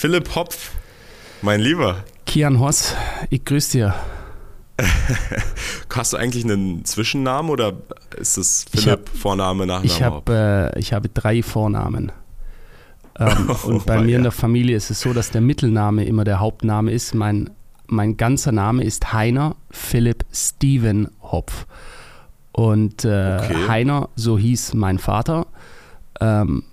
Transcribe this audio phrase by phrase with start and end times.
[0.00, 0.72] Philipp Hopf,
[1.42, 2.04] mein Lieber.
[2.24, 2.94] Kian Hoss,
[3.28, 3.94] ich grüße dir.
[5.94, 7.74] Hast du eigentlich einen Zwischennamen oder
[8.16, 9.84] ist es Philipp hab, Vorname, Nachname?
[9.84, 12.12] Ich, hab, äh, ich habe drei Vornamen.
[13.18, 14.16] Ähm, oh, und bei mir ja.
[14.16, 17.14] in der Familie ist es so, dass der Mittelname immer der Hauptname ist.
[17.14, 17.50] Mein,
[17.86, 21.66] mein ganzer Name ist Heiner Philipp Steven Hopf.
[22.52, 23.68] Und äh, okay.
[23.68, 25.46] Heiner, so hieß mein Vater.
[26.22, 26.64] Ähm,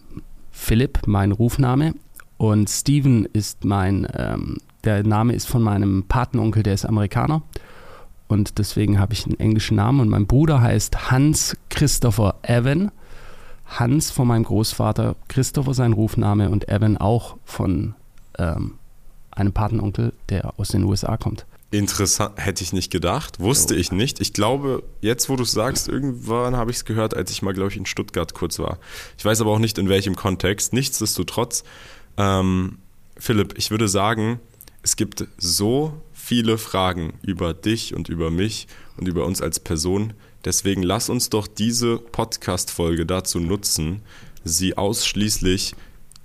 [0.49, 1.93] Philipp, mein Rufname.
[2.37, 7.41] Und Steven ist mein, ähm, der Name ist von meinem Patenonkel, der ist Amerikaner.
[8.27, 10.01] Und deswegen habe ich einen englischen Namen.
[10.01, 12.91] Und mein Bruder heißt Hans Christopher Evan.
[13.65, 17.95] Hans von meinem Großvater, Christopher sein Rufname und Evan auch von
[18.37, 18.75] ähm,
[19.31, 21.45] einem Patenonkel, der aus den USA kommt.
[21.69, 24.21] Interessant, hätte ich nicht gedacht, wusste ich nicht.
[24.21, 27.53] Ich glaube, jetzt wo du es sagst, irgendwann habe ich es gehört, als ich mal,
[27.53, 28.77] glaube ich, in Stuttgart kurz war.
[29.17, 30.71] Ich weiß aber auch nicht, in welchem Kontext.
[30.71, 31.65] Nichtsdestotrotz,
[32.17, 32.77] ähm,
[33.17, 34.39] Philipp, ich würde sagen,
[34.83, 40.13] es gibt so viele Fragen über dich und über mich und über uns als Person.
[40.45, 44.01] Deswegen lass uns doch diese Podcast-Folge dazu nutzen,
[44.43, 45.75] sie ausschließlich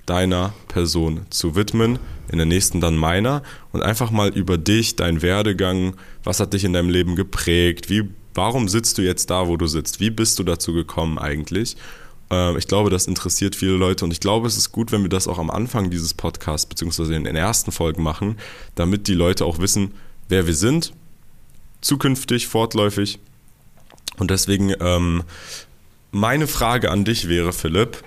[0.07, 1.99] deiner Person zu widmen,
[2.31, 6.65] in der nächsten dann meiner und einfach mal über dich, deinen Werdegang, was hat dich
[6.65, 10.39] in deinem Leben geprägt, wie, warum sitzt du jetzt da, wo du sitzt, wie bist
[10.39, 11.77] du dazu gekommen eigentlich?
[12.33, 15.09] Ähm, ich glaube, das interessiert viele Leute und ich glaube, es ist gut, wenn wir
[15.09, 18.39] das auch am Anfang dieses Podcasts beziehungsweise in den ersten Folgen machen,
[18.75, 19.93] damit die Leute auch wissen,
[20.29, 20.95] wer wir sind,
[21.83, 23.21] zukünftig, fortläufig.
[24.17, 25.23] Und deswegen ähm,
[26.11, 28.03] meine Frage an dich wäre, Philipp,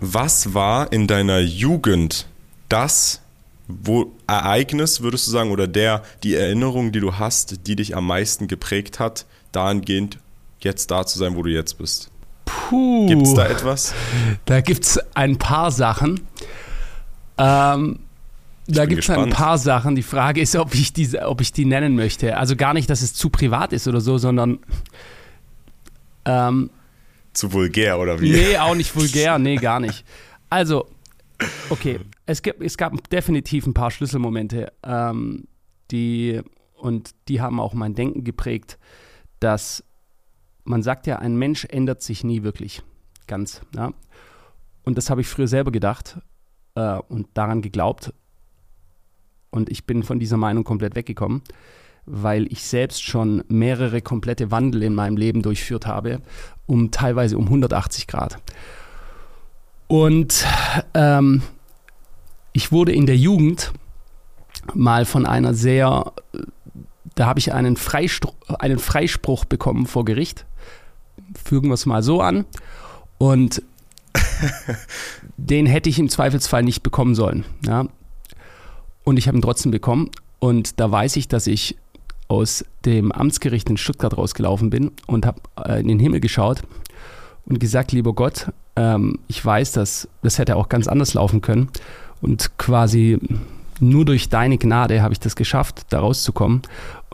[0.00, 2.26] was war in deiner Jugend
[2.68, 3.20] das
[3.66, 8.06] wo, Ereignis, würdest du sagen, oder der, die Erinnerung, die du hast, die dich am
[8.06, 10.18] meisten geprägt hat, dahingehend
[10.60, 12.10] jetzt da zu sein, wo du jetzt bist?
[12.68, 13.06] Puh.
[13.06, 13.94] Gibt es da etwas?
[14.44, 16.20] Da gibt es ein paar Sachen.
[17.38, 17.98] Ähm,
[18.66, 19.94] da gibt es ein paar Sachen.
[19.94, 22.36] Die Frage ist, ob ich, diese, ob ich die nennen möchte.
[22.36, 24.60] Also gar nicht, dass es zu privat ist oder so, sondern
[26.24, 26.70] ähm,
[27.34, 28.30] zu vulgär oder wie?
[28.30, 30.04] Nee, auch nicht vulgär, nee, gar nicht.
[30.48, 30.88] Also,
[31.68, 35.46] okay, es, gibt, es gab definitiv ein paar Schlüsselmomente, ähm,
[35.90, 36.40] die,
[36.76, 38.78] und die haben auch mein Denken geprägt,
[39.40, 39.84] dass
[40.64, 42.82] man sagt ja, ein Mensch ändert sich nie wirklich
[43.26, 43.62] ganz.
[43.74, 43.92] Ja?
[44.84, 46.18] Und das habe ich früher selber gedacht
[46.74, 48.12] äh, und daran geglaubt.
[49.50, 51.42] Und ich bin von dieser Meinung komplett weggekommen
[52.06, 56.20] weil ich selbst schon mehrere komplette Wandel in meinem Leben durchführt habe,
[56.66, 58.38] um teilweise um 180 Grad.
[59.86, 60.46] Und
[60.94, 61.42] ähm,
[62.52, 63.72] ich wurde in der Jugend
[64.74, 66.12] mal von einer sehr,
[67.14, 67.76] da habe ich einen,
[68.58, 70.46] einen Freispruch bekommen vor Gericht.
[71.42, 72.44] Fügen wir es mal so an.
[73.18, 73.62] Und
[75.36, 77.44] den hätte ich im Zweifelsfall nicht bekommen sollen.
[77.66, 77.86] Ja.
[79.04, 80.10] Und ich habe ihn trotzdem bekommen.
[80.38, 81.76] Und da weiß ich, dass ich
[82.28, 86.62] aus dem Amtsgericht in Stuttgart rausgelaufen bin und habe äh, in den Himmel geschaut
[87.46, 91.68] und gesagt, lieber Gott, ähm, ich weiß, dass das hätte auch ganz anders laufen können
[92.22, 93.18] und quasi
[93.80, 96.62] nur durch deine Gnade habe ich das geschafft, da rauszukommen.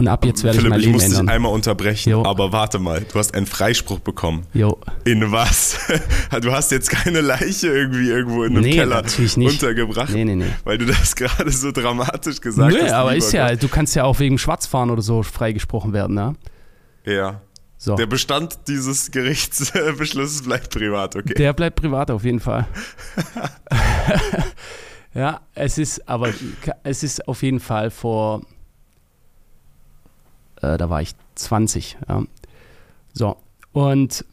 [0.00, 1.26] Und ab jetzt werde Philipp, ich mein Leben ich muss ändern.
[1.26, 2.24] dich einmal unterbrechen, jo.
[2.24, 4.46] aber warte mal, du hast einen Freispruch bekommen.
[4.54, 4.78] Jo.
[5.04, 5.78] In was?
[6.40, 9.02] Du hast jetzt keine Leiche irgendwie irgendwo in einem nee, Keller
[9.36, 10.46] untergebracht, nee, nee, nee.
[10.64, 12.92] weil du das gerade so dramatisch gesagt Nö, hast.
[12.92, 16.34] aber ist ja, du kannst ja auch wegen Schwarzfahren oder so freigesprochen werden, ne?
[17.04, 17.42] Ja.
[17.76, 17.96] So.
[17.96, 21.34] Der Bestand dieses Gerichtsbeschlusses bleibt privat, okay.
[21.34, 22.66] Der bleibt privat auf jeden Fall.
[25.14, 26.32] ja, es ist, aber
[26.84, 28.42] es ist auf jeden Fall vor
[30.62, 31.96] äh, da war ich 20.
[32.08, 32.22] Ja.
[33.12, 33.36] So,
[33.72, 34.24] und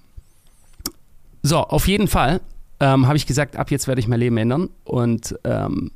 [1.43, 2.41] so, auf jeden Fall
[2.79, 4.69] ähm, habe ich gesagt, ab jetzt werde ich mein Leben ändern.
[4.83, 5.91] Und, ähm,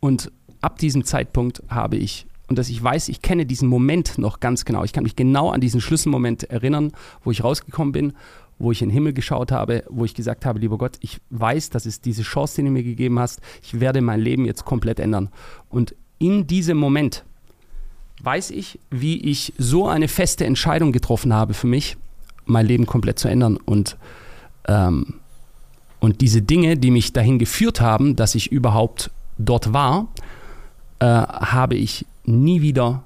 [0.00, 0.30] und
[0.60, 4.64] ab diesem Zeitpunkt habe ich, und dass ich weiß, ich kenne diesen Moment noch ganz
[4.64, 4.84] genau.
[4.84, 6.92] Ich kann mich genau an diesen Schlüsselmoment erinnern,
[7.24, 8.12] wo ich rausgekommen bin,
[8.58, 11.70] wo ich in den Himmel geschaut habe, wo ich gesagt habe, lieber Gott, ich weiß,
[11.70, 13.40] dass es diese Chance, die du mir gegeben hast.
[13.62, 15.30] Ich werde mein Leben jetzt komplett ändern.
[15.68, 17.24] Und in diesem Moment
[18.22, 21.96] weiß ich, wie ich so eine feste Entscheidung getroffen habe für mich,
[22.44, 23.56] mein Leben komplett zu ändern.
[23.56, 23.96] Und,
[24.68, 25.14] ähm,
[26.00, 30.08] und diese Dinge, die mich dahin geführt haben, dass ich überhaupt dort war,
[31.00, 33.04] äh, habe ich nie wieder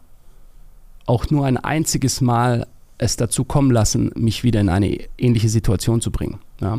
[1.07, 2.67] auch nur ein einziges Mal
[2.99, 6.39] es dazu kommen lassen, mich wieder in eine ähnliche Situation zu bringen.
[6.61, 6.79] Ja.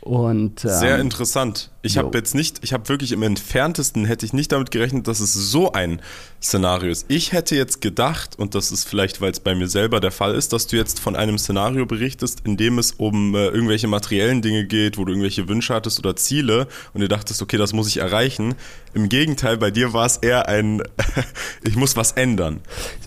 [0.00, 1.71] Und, ähm, Sehr interessant.
[1.84, 5.18] Ich habe jetzt nicht, ich habe wirklich im entferntesten hätte ich nicht damit gerechnet, dass
[5.18, 6.00] es so ein
[6.40, 7.06] Szenario ist.
[7.08, 10.34] Ich hätte jetzt gedacht, und das ist vielleicht, weil es bei mir selber der Fall
[10.34, 14.42] ist, dass du jetzt von einem Szenario berichtest, in dem es um äh, irgendwelche materiellen
[14.42, 17.88] Dinge geht, wo du irgendwelche Wünsche hattest oder Ziele und du dachtest, okay, das muss
[17.88, 18.54] ich erreichen.
[18.94, 20.82] Im Gegenteil, bei dir war es eher ein,
[21.64, 22.60] ich muss was ändern.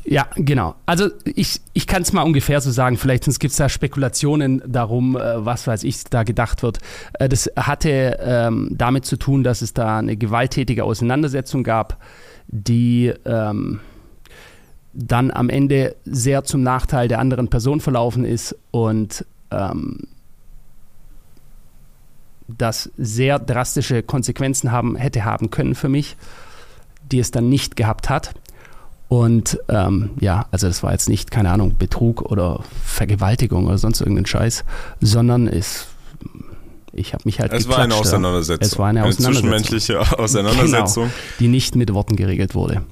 [0.04, 0.76] Ja, genau.
[0.86, 5.16] Also ich, ich kann es mal ungefähr so sagen, vielleicht gibt es da Spekulationen darum,
[5.16, 6.80] äh, was weiß ich, da gedacht wird.
[7.14, 11.98] Äh, das hatte ähm, damit zu tun, dass es da eine gewalttätige Auseinandersetzung gab,
[12.48, 13.80] die ähm,
[14.94, 20.08] dann am Ende sehr zum Nachteil der anderen Person verlaufen ist und ähm,
[22.48, 26.16] das sehr drastische Konsequenzen haben, hätte haben können für mich,
[27.12, 28.34] die es dann nicht gehabt hat.
[29.08, 34.02] Und ähm, ja, also das war jetzt nicht, keine Ahnung, Betrug oder Vergewaltigung oder sonst
[34.02, 34.66] irgendein Scheiß,
[35.00, 35.88] sondern es
[36.96, 38.66] ich habe mich halt Es war eine Auseinandersetzung.
[38.66, 39.54] Es war eine, Auseinandersetzung.
[39.54, 41.04] eine zwischenmenschliche Auseinandersetzung.
[41.06, 42.84] Genau, die nicht mit Worten geregelt wurde.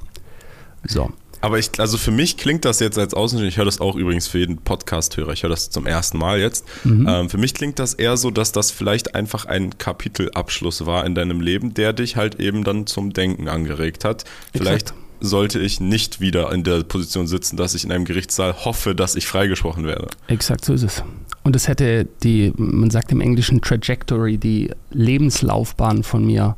[0.86, 1.12] So.
[1.44, 4.28] Aber ich, also für mich klingt das jetzt als Außenstehender, ich höre das auch übrigens
[4.28, 6.66] für jeden Podcast-Hörer, ich höre das zum ersten Mal jetzt.
[6.86, 7.06] Mhm.
[7.06, 11.16] Ähm, für mich klingt das eher so, dass das vielleicht einfach ein Kapitelabschluss war in
[11.16, 14.24] deinem Leben, der dich halt eben dann zum Denken angeregt hat.
[14.54, 15.03] Vielleicht Exakt.
[15.24, 19.16] Sollte ich nicht wieder in der Position sitzen, dass ich in einem Gerichtssaal hoffe, dass
[19.16, 20.08] ich freigesprochen werde.
[20.28, 21.04] Exakt so ist es.
[21.44, 26.58] Und es hätte die, man sagt im Englischen Trajectory, die Lebenslaufbahn von mir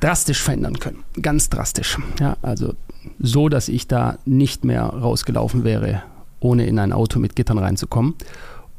[0.00, 1.04] drastisch verändern können.
[1.20, 1.98] Ganz drastisch.
[2.18, 2.74] Ja, also
[3.18, 6.02] so, dass ich da nicht mehr rausgelaufen wäre,
[6.40, 8.14] ohne in ein Auto mit Gittern reinzukommen.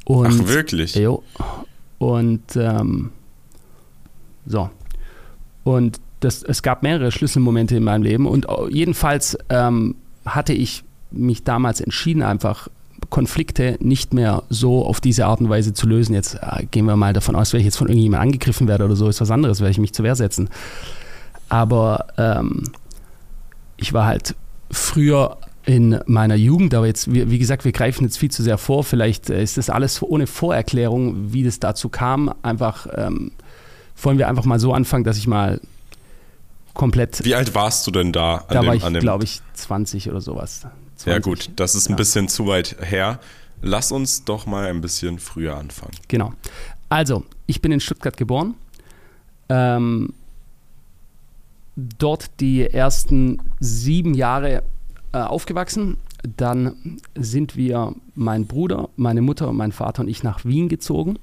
[0.06, 0.96] Und, Ach, wirklich?
[0.96, 1.24] Jo.
[2.00, 3.12] Und ähm,
[4.48, 4.72] so.
[5.64, 8.26] Und das, es gab mehrere Schlüsselmomente in meinem Leben.
[8.26, 12.68] Und jedenfalls ähm, hatte ich mich damals entschieden, einfach
[13.10, 16.14] Konflikte nicht mehr so auf diese Art und Weise zu lösen.
[16.14, 18.96] Jetzt äh, gehen wir mal davon aus, wenn ich jetzt von irgendjemandem angegriffen werde oder
[18.96, 20.50] so, ist was anderes, werde ich mich zur Wehr setzen.
[21.50, 22.72] Aber ähm,
[23.78, 24.36] ich war halt
[24.72, 28.58] früher in meiner Jugend, aber jetzt, wie, wie, gesagt, wir greifen jetzt viel zu sehr
[28.58, 28.84] vor.
[28.84, 32.34] Vielleicht äh, ist das alles ohne Vorerklärung, wie das dazu kam.
[32.42, 33.32] Einfach ähm,
[34.02, 35.62] wollen wir einfach mal so anfangen, dass ich mal
[36.74, 37.24] komplett.
[37.24, 38.46] Wie alt warst du denn da?
[38.50, 40.66] da dem, war ich, glaube ich, 20 oder sowas.
[40.98, 41.06] 20.
[41.08, 41.98] Ja gut, das ist ein ja.
[41.98, 43.20] bisschen zu weit her.
[43.62, 45.94] Lass uns doch mal ein bisschen früher anfangen.
[46.08, 46.34] Genau.
[46.90, 48.56] Also, ich bin in Stuttgart geboren.
[49.50, 50.14] Ähm,
[51.76, 54.64] dort die ersten sieben Jahre
[55.12, 55.98] äh, aufgewachsen.
[56.38, 61.20] Dann sind wir, mein Bruder, meine Mutter, mein Vater und ich nach Wien gezogen.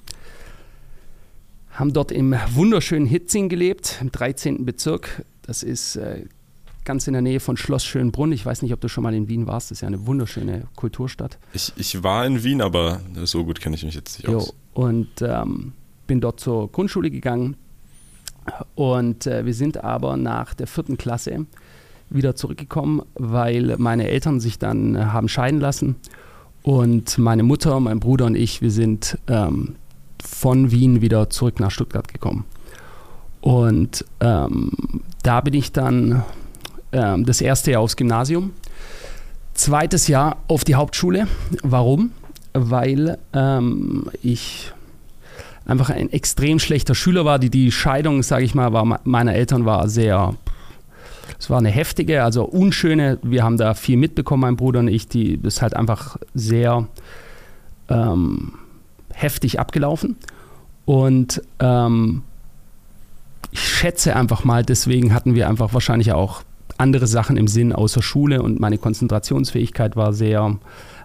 [1.72, 4.64] Haben dort im wunderschönen Hitzing gelebt, im 13.
[4.64, 5.24] Bezirk.
[5.50, 6.26] Das ist äh,
[6.84, 8.30] ganz in der Nähe von Schloss Schönbrunn.
[8.30, 9.72] Ich weiß nicht, ob du schon mal in Wien warst.
[9.72, 11.38] Das ist ja eine wunderschöne Kulturstadt.
[11.52, 14.54] Ich, ich war in Wien, aber so gut kenne ich mich jetzt nicht jo, aus.
[14.74, 15.72] Und ähm,
[16.06, 17.56] bin dort zur Grundschule gegangen.
[18.76, 21.46] Und äh, wir sind aber nach der vierten Klasse
[22.10, 25.96] wieder zurückgekommen, weil meine Eltern sich dann äh, haben scheiden lassen.
[26.62, 29.74] Und meine Mutter, mein Bruder und ich, wir sind ähm,
[30.22, 32.44] von Wien wieder zurück nach Stuttgart gekommen.
[33.40, 34.72] Und ähm,
[35.22, 36.22] da bin ich dann
[36.92, 38.52] ähm, das erste Jahr aufs Gymnasium,
[39.54, 41.26] zweites Jahr auf die Hauptschule.
[41.62, 42.12] Warum?
[42.52, 44.72] Weil ähm, ich
[45.66, 47.38] einfach ein extrem schlechter Schüler war.
[47.38, 50.34] Die, die Scheidung, sage ich mal, war, meiner Eltern war sehr,
[51.38, 53.18] es war eine heftige, also unschöne.
[53.22, 55.08] Wir haben da viel mitbekommen, mein Bruder und ich.
[55.08, 56.88] Die ist halt einfach sehr
[57.88, 58.54] ähm,
[59.12, 60.16] heftig abgelaufen.
[60.84, 62.22] Und ähm,
[63.52, 66.42] ich schätze einfach mal, deswegen hatten wir einfach wahrscheinlich auch
[66.78, 70.56] andere Sachen im Sinn außer Schule und meine Konzentrationsfähigkeit war sehr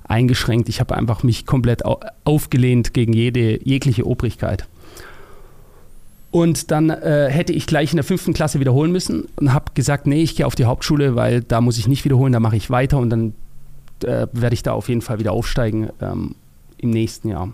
[0.08, 0.69] eingeschränkt.
[0.69, 1.84] Ich habe einfach mich komplett
[2.24, 4.67] aufgelehnt gegen jede jegliche Obrigkeit.
[6.31, 10.05] Und dann äh, hätte ich gleich in der fünften Klasse wiederholen müssen und habe gesagt,
[10.05, 12.69] nee, ich gehe auf die Hauptschule, weil da muss ich nicht wiederholen, da mache ich
[12.69, 13.34] weiter und dann
[14.03, 16.36] äh, werde ich da auf jeden Fall wieder aufsteigen ähm,
[16.77, 17.53] im nächsten Jahr.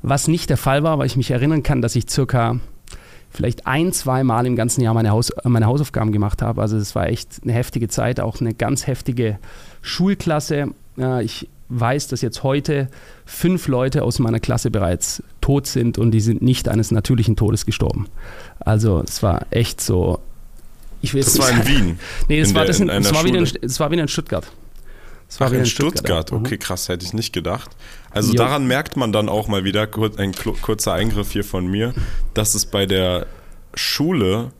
[0.00, 2.58] Was nicht der Fall war, weil ich mich erinnern kann, dass ich circa
[3.36, 6.60] vielleicht ein, zwei Mal im ganzen Jahr meine, Haus, meine Hausaufgaben gemacht habe.
[6.60, 9.38] Also es war echt eine heftige Zeit, auch eine ganz heftige
[9.82, 10.68] Schulklasse.
[11.22, 12.88] Ich weiß, dass jetzt heute
[13.24, 17.66] fünf Leute aus meiner Klasse bereits tot sind und die sind nicht eines natürlichen Todes
[17.66, 18.08] gestorben.
[18.60, 20.20] Also es war echt so.
[21.02, 21.98] Ich will das war in Wien.
[22.28, 24.46] nee, das, war, der, das, in, das war, wieder in, das war wieder in Stuttgart.
[25.28, 25.98] Das war Ach, in, Stuttgart.
[25.98, 26.32] Stuttgart.
[26.32, 26.58] Okay, mhm.
[26.58, 27.70] krass, hätte ich nicht gedacht.
[28.10, 28.38] Also jo.
[28.38, 31.94] daran merkt man dann auch mal wieder, ein kurzer Eingriff hier von mir,
[32.34, 33.26] dass es bei der
[33.74, 34.52] Schule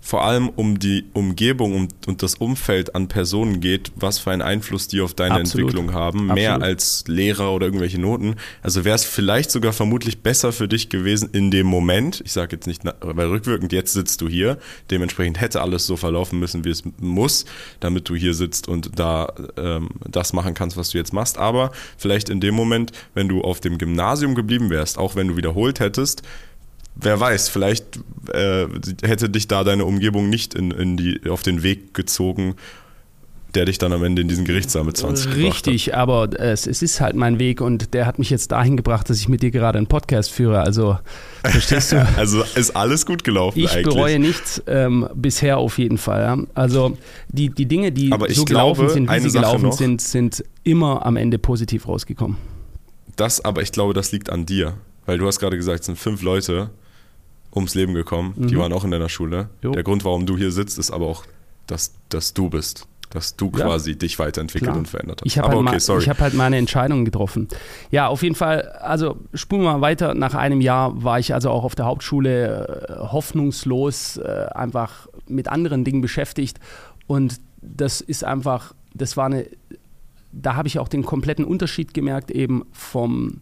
[0.00, 4.42] vor allem um die Umgebung und, und das Umfeld an Personen geht, was für einen
[4.42, 5.68] Einfluss die auf deine Absolut.
[5.68, 6.34] Entwicklung haben, Absolut.
[6.34, 8.36] mehr als Lehrer oder irgendwelche Noten.
[8.62, 12.56] Also wäre es vielleicht sogar vermutlich besser für dich gewesen in dem Moment, ich sage
[12.56, 14.58] jetzt nicht, weil rückwirkend, jetzt sitzt du hier,
[14.90, 17.44] dementsprechend hätte alles so verlaufen müssen, wie es muss,
[17.80, 21.38] damit du hier sitzt und da ähm, das machen kannst, was du jetzt machst.
[21.38, 25.36] Aber vielleicht in dem Moment, wenn du auf dem Gymnasium geblieben wärst, auch wenn du
[25.36, 26.22] wiederholt hättest,
[27.00, 28.00] wer weiß, vielleicht
[28.32, 28.66] äh,
[29.02, 32.56] hätte dich da deine Umgebung nicht in, in die, auf den Weg gezogen,
[33.54, 36.82] der dich dann am Ende in diesen Gerichtssaal mit 20 gebracht Richtig, aber es, es
[36.82, 39.50] ist halt mein Weg und der hat mich jetzt dahin gebracht, dass ich mit dir
[39.50, 40.60] gerade einen Podcast führe.
[40.60, 40.98] Also,
[41.42, 42.00] verstehst du?
[42.00, 42.08] hat.
[42.18, 43.94] Also ist alles gut gelaufen Ich eigentlich.
[43.94, 46.20] bereue nichts, ähm, bisher auf jeden Fall.
[46.20, 46.38] Ja.
[46.54, 49.62] Also die, die Dinge, die Aber ich so gelaufen glaube, sind, wie sie Sache gelaufen
[49.64, 49.72] noch.
[49.72, 52.36] sind, sind immer am Ende positiv rausgekommen.
[53.16, 54.74] Das, aber ich glaube, das liegt an dir.
[55.06, 56.68] Weil du hast gerade gesagt, es sind fünf Leute
[57.54, 58.58] ums Leben gekommen, die Mhm.
[58.60, 59.48] waren auch in deiner Schule.
[59.62, 59.72] Jo.
[59.72, 61.24] Der Grund, warum du hier sitzt, ist aber auch,
[61.66, 62.86] dass, dass du bist.
[63.10, 63.64] Dass du Ja.
[63.64, 64.76] quasi dich weiterentwickelt Klar.
[64.78, 65.26] und verändert hast.
[65.26, 67.48] Ich habe halt, okay, ich hab halt meine Entscheidungen getroffen.
[67.90, 70.12] Ja, auf jeden Fall, also spulen wir mal weiter.
[70.12, 75.48] Nach einem Jahr war ich also auch auf der Hauptschule äh, hoffnungslos, äh, einfach mit
[75.48, 76.60] anderen Dingen beschäftigt.
[77.06, 79.46] Und das ist einfach, das war eine,
[80.32, 83.40] da habe ich auch den kompletten Unterschied gemerkt, eben vom,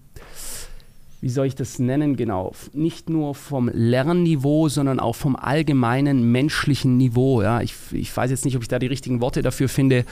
[1.26, 6.96] wie soll ich das nennen genau, nicht nur vom Lernniveau, sondern auch vom allgemeinen menschlichen
[6.98, 7.42] Niveau.
[7.42, 7.62] Ja.
[7.62, 10.04] Ich, ich weiß jetzt nicht, ob ich da die richtigen Worte dafür finde.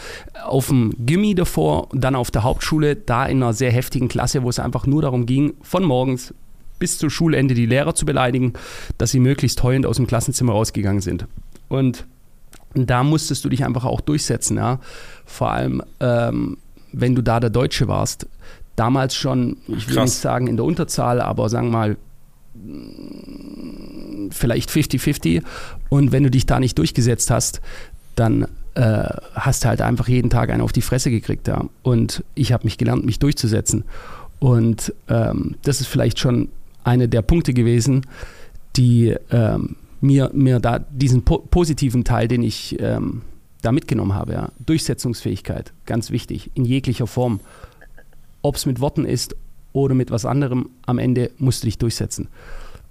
[0.44, 4.48] Auf dem Gimmi davor, dann auf der Hauptschule, da in einer sehr heftigen Klasse, wo
[4.48, 6.34] es einfach nur darum ging, von morgens
[6.80, 8.54] bis zu Schulende die Lehrer zu beleidigen,
[8.98, 11.28] dass sie möglichst heulend aus dem Klassenzimmer rausgegangen sind.
[11.68, 12.06] Und
[12.74, 14.80] da musstest du dich einfach auch durchsetzen, ja.
[15.26, 16.56] Vor allem, ähm,
[16.92, 18.26] wenn du da der Deutsche warst.
[18.76, 20.10] Damals schon, ich will Krass.
[20.10, 21.96] nicht sagen in der Unterzahl, aber sagen wir mal
[22.54, 25.42] mh, vielleicht 50-50.
[25.88, 27.60] Und wenn du dich da nicht durchgesetzt hast,
[28.16, 31.48] dann äh, hast du halt einfach jeden Tag einen auf die Fresse gekriegt.
[31.48, 31.64] Ja.
[31.82, 33.84] Und ich habe mich gelernt, mich durchzusetzen.
[34.40, 36.48] Und ähm, das ist vielleicht schon
[36.82, 38.06] eine der Punkte gewesen,
[38.76, 43.22] die ähm, mir, mir da diesen po positiven Teil, den ich ähm,
[43.62, 44.48] da mitgenommen habe, ja.
[44.66, 47.40] Durchsetzungsfähigkeit, ganz wichtig, in jeglicher Form.
[48.44, 49.34] Ob es mit Worten ist
[49.72, 52.28] oder mit was anderem, am Ende musst du dich durchsetzen.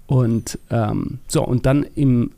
[0.06, 2.32] Und ähm, so, und dann im,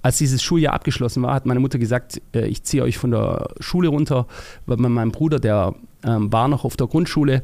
[0.00, 3.50] als dieses Schuljahr abgeschlossen war, hat meine Mutter gesagt, äh, ich ziehe euch von der
[3.60, 4.26] Schule runter,
[4.64, 7.42] weil mein, Bruder, der ähm, war noch auf der Grundschule,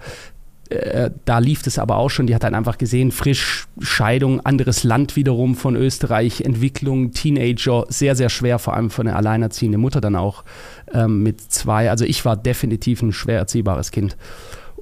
[0.70, 4.82] äh, da lief das aber auch schon, die hat dann einfach gesehen, frisch, Scheidung, anderes
[4.82, 10.00] Land wiederum von Österreich, Entwicklung, Teenager, sehr, sehr schwer, vor allem für eine alleinerziehende Mutter
[10.00, 10.44] dann auch
[10.92, 11.90] ähm, mit zwei.
[11.90, 14.16] Also ich war definitiv ein schwer erziehbares Kind.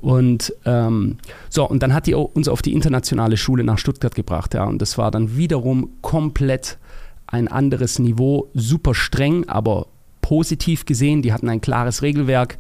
[0.01, 4.55] Und ähm, so, und dann hat die uns auf die internationale Schule nach Stuttgart gebracht,
[4.55, 4.65] ja.
[4.65, 6.79] Und das war dann wiederum komplett
[7.27, 9.87] ein anderes Niveau, super streng, aber
[10.21, 11.23] positiv gesehen.
[11.23, 12.59] Die hatten ein klares Regelwerk.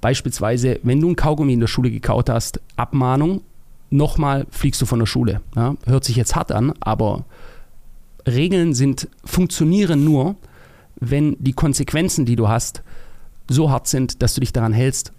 [0.00, 3.42] Beispielsweise, wenn du ein Kaugummi in der Schule gekaut hast, Abmahnung,
[3.90, 5.40] nochmal fliegst du von der Schule.
[5.54, 5.76] Ja?
[5.86, 7.24] Hört sich jetzt hart an, aber
[8.26, 10.36] Regeln sind, funktionieren nur,
[10.96, 12.82] wenn die Konsequenzen, die du hast,
[13.48, 15.12] so hart sind, dass du dich daran hältst.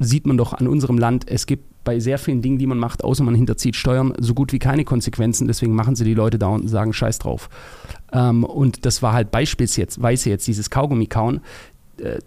[0.00, 3.04] Sieht man doch an unserem Land, es gibt bei sehr vielen Dingen, die man macht,
[3.04, 5.46] außer man hinterzieht Steuern, so gut wie keine Konsequenzen.
[5.46, 7.48] Deswegen machen sie die Leute da und sagen Scheiß drauf.
[8.12, 11.40] Ähm, und das war halt beispielsweise jetzt dieses Kaugummi-Kauen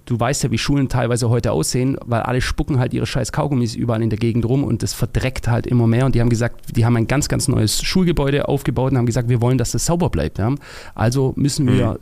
[0.05, 3.75] du weißt ja, wie Schulen teilweise heute aussehen, weil alle spucken halt ihre scheiß Kaugummis
[3.75, 6.05] überall in der Gegend rum und das verdreckt halt immer mehr.
[6.05, 9.29] Und die haben gesagt, die haben ein ganz, ganz neues Schulgebäude aufgebaut und haben gesagt,
[9.29, 10.37] wir wollen, dass das sauber bleibt.
[10.37, 10.53] Ja?
[10.95, 11.99] Also müssen wir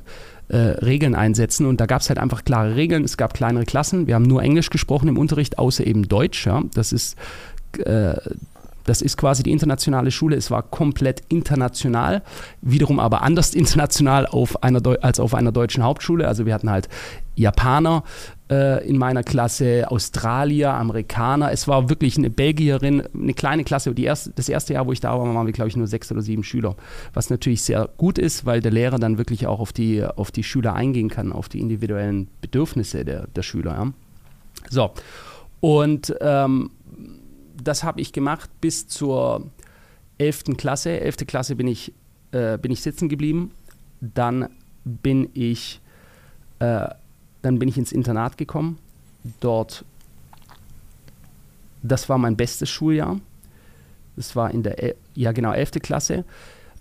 [0.52, 3.04] äh, Regeln einsetzen und da gab es halt einfach klare Regeln.
[3.04, 4.08] Es gab kleinere Klassen.
[4.08, 6.46] Wir haben nur Englisch gesprochen im Unterricht, außer eben Deutsch.
[6.46, 6.62] Ja?
[6.74, 7.16] Das ist
[7.80, 8.16] äh,
[8.84, 10.36] das ist quasi die internationale Schule.
[10.36, 12.24] Es war komplett international,
[12.62, 16.28] wiederum aber anders international auf einer als auf einer deutschen Hauptschule.
[16.28, 16.90] Also wir hatten halt
[17.36, 18.04] Japaner
[18.52, 21.52] äh, in meiner Klasse, Australier, Amerikaner.
[21.52, 23.96] Es war wirklich eine Belgierin, eine kleine Klasse.
[23.96, 26.12] Die erste, das erste Jahr, wo ich da war, waren wir, glaube ich, nur sechs
[26.12, 26.76] oder sieben Schüler.
[27.14, 30.44] Was natürlich sehr gut ist, weil der Lehrer dann wirklich auch auf die, auf die
[30.44, 33.72] Schüler eingehen kann, auf die individuellen Bedürfnisse der, der Schüler.
[33.72, 33.94] Ja.
[34.70, 34.92] So,
[35.62, 36.72] und ähm,
[37.64, 39.50] das habe ich gemacht bis zur
[40.18, 40.58] 11.
[40.58, 41.00] Klasse.
[41.00, 41.18] 11.
[41.26, 41.94] Klasse bin ich,
[42.32, 43.52] äh, bin ich sitzen geblieben.
[44.02, 44.50] Dann
[44.84, 45.80] bin ich,
[46.60, 46.90] äh,
[47.42, 48.78] dann bin ich ins Internat gekommen.
[49.40, 49.86] Dort,
[51.84, 53.20] das war mein bestes Schuljahr.
[54.16, 55.72] Das war in der, ja genau, 11.
[55.82, 56.26] Klasse.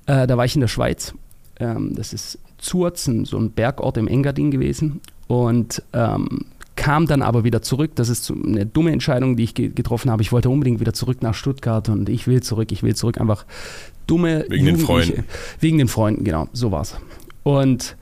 [0.07, 1.15] Äh, da war ich in der Schweiz.
[1.59, 5.01] Ähm, das ist Zurzen, so ein Bergort im Engadin gewesen.
[5.29, 7.93] Und ähm, kam dann aber wieder zurück.
[7.95, 10.23] Das ist eine dumme Entscheidung, die ich ge getroffen habe.
[10.23, 13.21] Ich wollte unbedingt wieder zurück nach Stuttgart und ich will zurück, ich will zurück.
[13.21, 13.45] Einfach
[14.07, 15.25] dumme Wegen den Freunden.
[15.61, 16.97] Wegen den Freunden, genau, so war's.
[17.43, 17.97] Und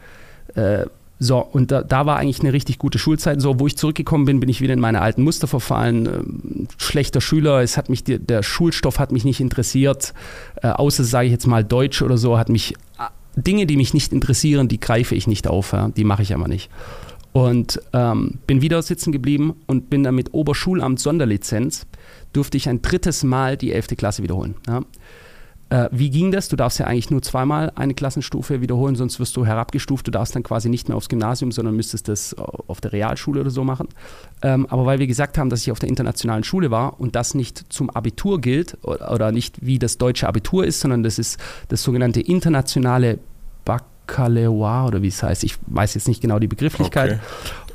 [0.55, 0.87] Äh,
[1.21, 3.41] so, und da, da, war eigentlich eine richtig gute Schulzeit.
[3.41, 6.07] So, wo ich zurückgekommen bin, bin ich wieder in meine alten Muster verfallen.
[6.07, 10.15] Ähm, schlechter Schüler, es hat mich, der Schulstoff hat mich nicht interessiert.
[10.63, 13.95] Äh, außer, sage ich jetzt mal, Deutsch oder so, hat mich, äh, Dinge, die mich
[13.95, 15.73] nicht interessieren, die greife ich nicht auf.
[15.73, 15.89] Ja?
[15.89, 16.71] Die mache ich aber nicht.
[17.33, 21.87] Und ähm, bin wieder sitzen geblieben und bin dann mit Oberschulamt Sonderlizenz,
[22.33, 23.89] durfte ich ein drittes Mal die 11.
[23.97, 24.55] Klasse wiederholen.
[24.67, 24.83] Ja?
[25.71, 26.49] Äh, wie ging das?
[26.49, 30.07] Du darfst ja eigentlich nur zweimal eine Klassenstufe wiederholen, sonst wirst du herabgestuft.
[30.07, 33.51] Du darfst dann quasi nicht mehr aufs Gymnasium, sondern müsstest das auf der Realschule oder
[33.51, 33.89] so machen.
[34.43, 37.35] Ähm, aber weil wir gesagt haben, dass ich auf der internationalen Schule war und das
[37.35, 41.83] nicht zum Abitur gilt oder nicht wie das deutsche Abitur ist, sondern das ist das
[41.83, 43.19] sogenannte internationale
[43.65, 45.45] Baccalaureat oder wie es heißt.
[45.45, 47.13] Ich weiß jetzt nicht genau die Begrifflichkeit.
[47.13, 47.21] Okay.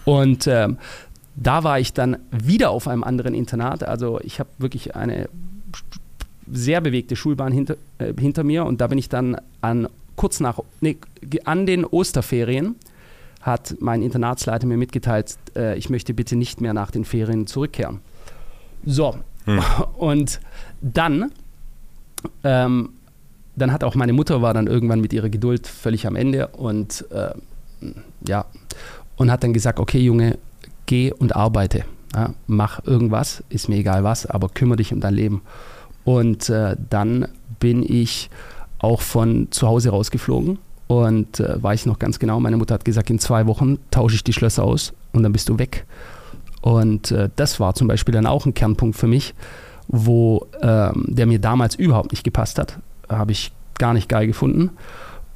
[0.05, 0.77] Und ähm,
[1.35, 3.83] da war ich dann wieder auf einem anderen Internat.
[3.83, 5.29] Also ich habe wirklich eine
[6.51, 10.59] sehr bewegte Schulbahn hinter, äh, hinter mir und da bin ich dann an kurz nach,
[10.81, 10.97] nee,
[11.45, 12.75] an den Osterferien
[13.41, 17.99] hat mein Internatsleiter mir mitgeteilt, äh, ich möchte bitte nicht mehr nach den Ferien zurückkehren.
[18.85, 19.61] So, hm.
[19.97, 20.39] und
[20.81, 21.31] dann,
[22.43, 22.89] ähm,
[23.55, 27.05] dann hat auch meine Mutter war dann irgendwann mit ihrer Geduld völlig am Ende und
[27.11, 27.33] äh,
[28.27, 28.45] ja,
[29.17, 30.37] und hat dann gesagt, okay Junge,
[30.85, 31.85] geh und arbeite.
[32.15, 35.41] Ja, mach irgendwas, ist mir egal was, aber kümmere dich um dein Leben.
[36.03, 37.27] Und äh, dann
[37.59, 38.29] bin ich
[38.79, 43.09] auch von zu Hause rausgeflogen und äh, weiß noch ganz genau, meine Mutter hat gesagt,
[43.09, 45.85] in zwei Wochen tausche ich die Schlösser aus und dann bist du weg.
[46.61, 49.33] Und äh, das war zum Beispiel dann auch ein Kernpunkt für mich,
[49.87, 52.79] wo ähm, der mir damals überhaupt nicht gepasst hat.
[53.09, 54.71] Habe ich gar nicht geil gefunden.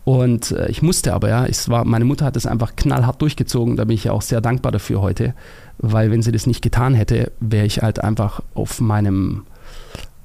[0.03, 3.75] Und äh, ich musste aber, ja, es war, meine Mutter hat das einfach knallhart durchgezogen.
[3.75, 5.33] Da bin ich ja auch sehr dankbar dafür heute,
[5.79, 9.43] weil wenn sie das nicht getan hätte, wäre ich halt einfach auf meinem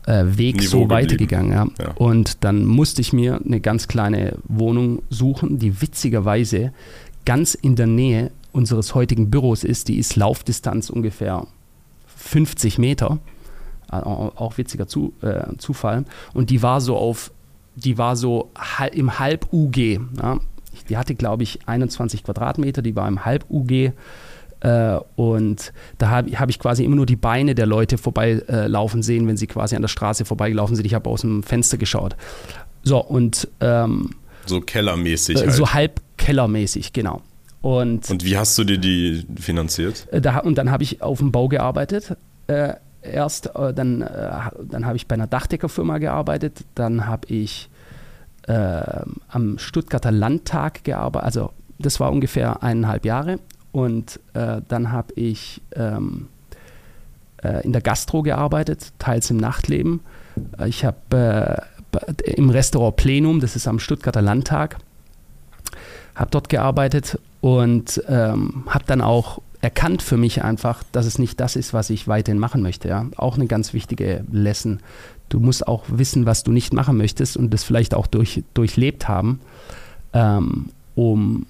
[0.06, 1.52] äh, Weg Niveau so weitergegangen.
[1.52, 1.66] Ja.
[1.78, 1.92] ja.
[1.92, 6.72] Und dann musste ich mir eine ganz kleine Wohnung suchen, die witzigerweise
[7.24, 9.88] ganz in der Nähe unseres heutigen Büros ist.
[9.88, 11.46] Die ist Laufdistanz ungefähr
[12.16, 13.18] 50 Meter.
[13.88, 16.04] Auch witziger Zu, äh, Zufall.
[16.32, 17.30] Und die war so auf,
[17.76, 18.50] die war so
[18.92, 20.00] im Halb-UG.
[20.16, 20.40] Ja.
[20.88, 23.92] Die hatte, glaube ich, 21 Quadratmeter, die war im Halb-UG
[24.62, 29.02] äh, und da habe hab ich quasi immer nur die Beine der Leute vorbeilaufen äh,
[29.02, 30.86] sehen, wenn sie quasi an der Straße vorbeigelaufen sind.
[30.86, 32.16] Ich habe aus dem Fenster geschaut.
[32.84, 33.48] So, und.
[33.60, 34.10] Ähm,
[34.46, 35.36] so kellermäßig.
[35.36, 35.52] Äh, halt.
[35.52, 37.22] So halb kellermäßig, genau.
[37.60, 40.06] Und, und wie hast du dir die finanziert?
[40.12, 42.16] Äh, da, und dann habe ich auf dem Bau gearbeitet.
[42.46, 46.64] Äh, erst, äh, dann, dann habe ich bei einer Dachdeckerfirma gearbeitet.
[46.74, 47.68] Dann habe ich
[48.44, 51.26] am Stuttgarter Landtag gearbeitet.
[51.26, 53.38] Also, das war ungefähr eineinhalb Jahre.
[53.72, 56.28] Und äh, dann habe ich ähm,
[57.42, 60.00] äh, in der Gastro gearbeitet, teils im Nachtleben.
[60.58, 64.78] Äh, ich habe äh, im Restaurant Plenum, das ist am Stuttgarter Landtag,
[66.14, 71.40] habe dort gearbeitet und ähm, habe dann auch erkannt für mich einfach, dass es nicht
[71.40, 72.88] das ist, was ich weiterhin machen möchte.
[72.88, 73.06] Ja?
[73.16, 74.80] Auch eine ganz wichtige Lesson.
[75.28, 79.08] Du musst auch wissen, was du nicht machen möchtest und das vielleicht auch durch, durchlebt
[79.08, 79.40] haben,
[80.12, 81.46] ähm, um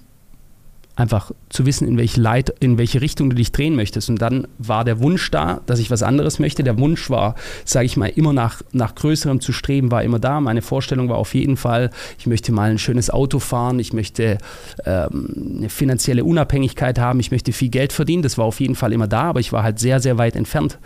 [0.95, 4.09] einfach zu wissen, in welche, Leit in welche Richtung du dich drehen möchtest.
[4.09, 6.63] Und dann war der Wunsch da, dass ich was anderes möchte.
[6.63, 10.39] Der Wunsch war, sage ich mal, immer nach, nach Größerem zu streben, war immer da.
[10.39, 14.37] Meine Vorstellung war auf jeden Fall, ich möchte mal ein schönes Auto fahren, ich möchte
[14.85, 18.21] ähm, eine finanzielle Unabhängigkeit haben, ich möchte viel Geld verdienen.
[18.21, 20.77] Das war auf jeden Fall immer da, aber ich war halt sehr, sehr weit entfernt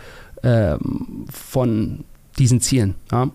[0.42, 2.04] ähm, von
[2.38, 2.94] diesen Zielen.
[3.12, 3.30] Ja.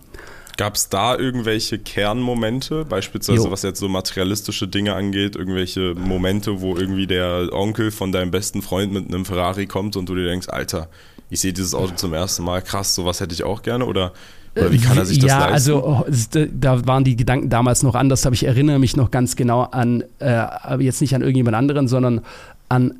[0.58, 3.52] Gab es da irgendwelche Kernmomente, beispielsweise jo.
[3.52, 8.62] was jetzt so materialistische Dinge angeht, irgendwelche Momente, wo irgendwie der Onkel von deinem besten
[8.62, 10.90] Freund mit einem Ferrari kommt und du dir denkst, Alter,
[11.30, 14.14] ich sehe dieses Auto zum ersten Mal, krass, sowas hätte ich auch gerne oder
[14.56, 15.72] oder wie kann er sich das ja, leisten?
[15.72, 19.36] Ja, also da waren die Gedanken damals noch anders, aber ich erinnere mich noch ganz
[19.36, 20.46] genau an, äh,
[20.80, 22.22] jetzt nicht an irgendjemand anderen, sondern
[22.70, 22.94] an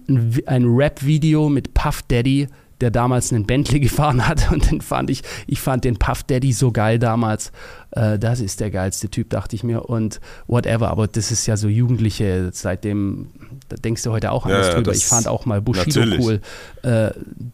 [0.48, 2.48] ein Rap-Video mit Puff Daddy,
[2.84, 6.52] der damals einen Bentley gefahren hat und den fand ich, ich fand den Puff Daddy
[6.52, 7.52] so geil damals.
[7.92, 11.56] Äh, das ist der geilste Typ, dachte ich mir und whatever, aber das ist ja
[11.56, 13.30] so Jugendliche, seitdem,
[13.70, 14.92] da denkst du heute auch anders ja, drüber.
[14.92, 16.26] Ich fand auch mal Bushido natürlich.
[16.26, 16.42] cool.
[16.84, 17.12] Äh,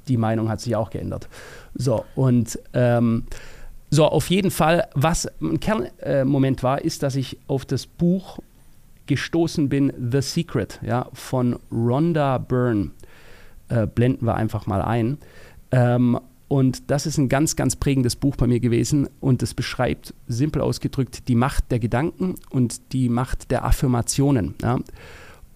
[0.08, 1.30] die Meinung hat sich auch geändert.
[1.76, 3.26] So, und ähm,
[3.92, 8.40] so, auf jeden Fall, was ein Kernmoment äh, war, ist, dass ich auf das Buch
[9.06, 12.92] gestoßen bin, The Secret, ja, von Rhonda Byrne
[13.70, 15.18] äh, blenden wir einfach mal ein.
[15.72, 20.16] Ähm, und das ist ein ganz, ganz prägendes Buch bei mir gewesen und es beschreibt,
[20.28, 24.56] simpel ausgedrückt, die Macht der Gedanken und die Macht der Affirmationen.
[24.62, 24.80] Ja?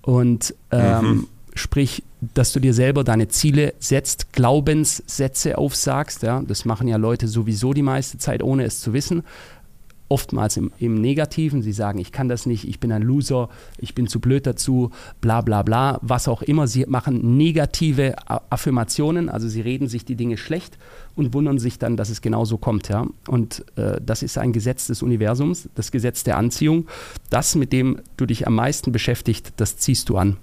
[0.03, 1.27] Und ähm, mhm.
[1.55, 2.03] sprich,
[2.35, 6.21] dass du dir selber deine Ziele setzt, Glaubenssätze aufsagst.
[6.21, 6.43] Ja?
[6.47, 9.23] Das machen ja Leute sowieso die meiste Zeit, ohne es zu wissen.
[10.13, 11.63] Oftmals im, im, Negativen.
[11.63, 13.49] Sie sagen, ich kann das nicht, ich bin ein Loser,
[13.79, 16.67] ich bin zu blöd dazu, bla bla bla, was auch immer.
[16.67, 20.77] Sie machen negative Affirmationen, also sie reden sich die Dinge schlecht
[21.15, 22.89] und wundern sich dann, dass es genauso kommt.
[22.89, 23.07] Ja?
[23.27, 26.85] Und äh, das ist ein Gesetz des Universums, das Gesetz der Anziehung.
[27.31, 30.37] Das, mit dem du dich am meisten beschäftigt, das ziehst du an.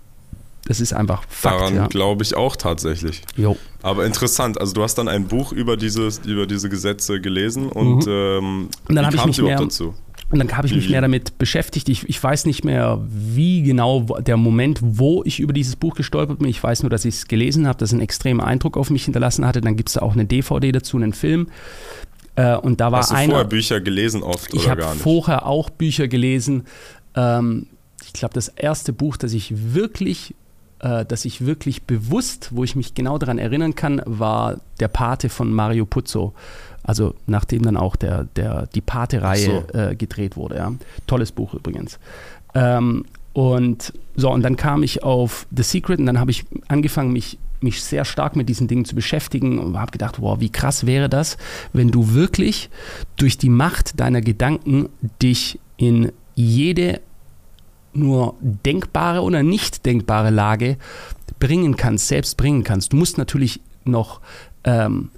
[0.66, 1.60] Das ist einfach Fakt.
[1.60, 1.86] Daran ja.
[1.86, 3.22] glaube ich auch tatsächlich.
[3.36, 3.56] Jo.
[3.82, 8.06] Aber interessant, also du hast dann ein Buch über, dieses, über diese Gesetze gelesen und,
[8.06, 8.12] mhm.
[8.12, 9.94] ähm, und dann wie kam es überhaupt dazu?
[10.30, 11.88] Und dann habe ich mich mehr damit beschäftigt.
[11.88, 16.38] Ich, ich weiß nicht mehr, wie genau der Moment, wo ich über dieses Buch gestolpert
[16.38, 16.48] bin.
[16.48, 19.04] Ich weiß nur, dass ich es gelesen habe, dass es einen extremen Eindruck auf mich
[19.04, 19.60] hinterlassen hatte.
[19.60, 21.48] Dann gibt es da auch eine DVD dazu, einen Film.
[22.36, 25.00] Äh, und da war Hast du einer, vorher Bücher gelesen oft ich oder gar nicht?
[25.00, 26.64] Ich habe vorher auch Bücher gelesen.
[27.16, 27.66] Ähm,
[28.04, 30.36] ich glaube, das erste Buch, das ich wirklich
[30.80, 35.28] äh, dass ich wirklich bewusst, wo ich mich genau daran erinnern kann, war der Pate
[35.28, 36.34] von Mario Puzo.
[36.82, 39.78] Also nachdem dann auch der, der, die Pate-Reihe so.
[39.78, 40.56] äh, gedreht wurde.
[40.56, 40.72] Ja.
[41.06, 41.98] Tolles Buch übrigens.
[42.54, 47.12] Ähm, und so, und dann kam ich auf The Secret und dann habe ich angefangen,
[47.12, 50.86] mich, mich sehr stark mit diesen Dingen zu beschäftigen und habe gedacht, wow, wie krass
[50.86, 51.36] wäre das,
[51.72, 52.70] wenn du wirklich
[53.16, 54.88] durch die Macht deiner Gedanken
[55.22, 57.00] dich in jede
[57.92, 60.76] nur denkbare oder nicht denkbare Lage
[61.38, 62.92] bringen kannst, selbst bringen kannst.
[62.92, 64.20] Du musst natürlich noch,
[64.64, 65.11] ähm,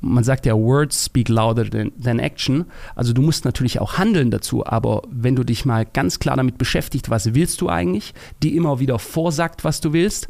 [0.00, 2.66] man sagt ja, Words speak louder than, than, action.
[2.94, 6.58] Also du musst natürlich auch handeln dazu, aber wenn du dich mal ganz klar damit
[6.58, 10.28] beschäftigt, was willst du eigentlich, die immer wieder vorsagt, was du willst,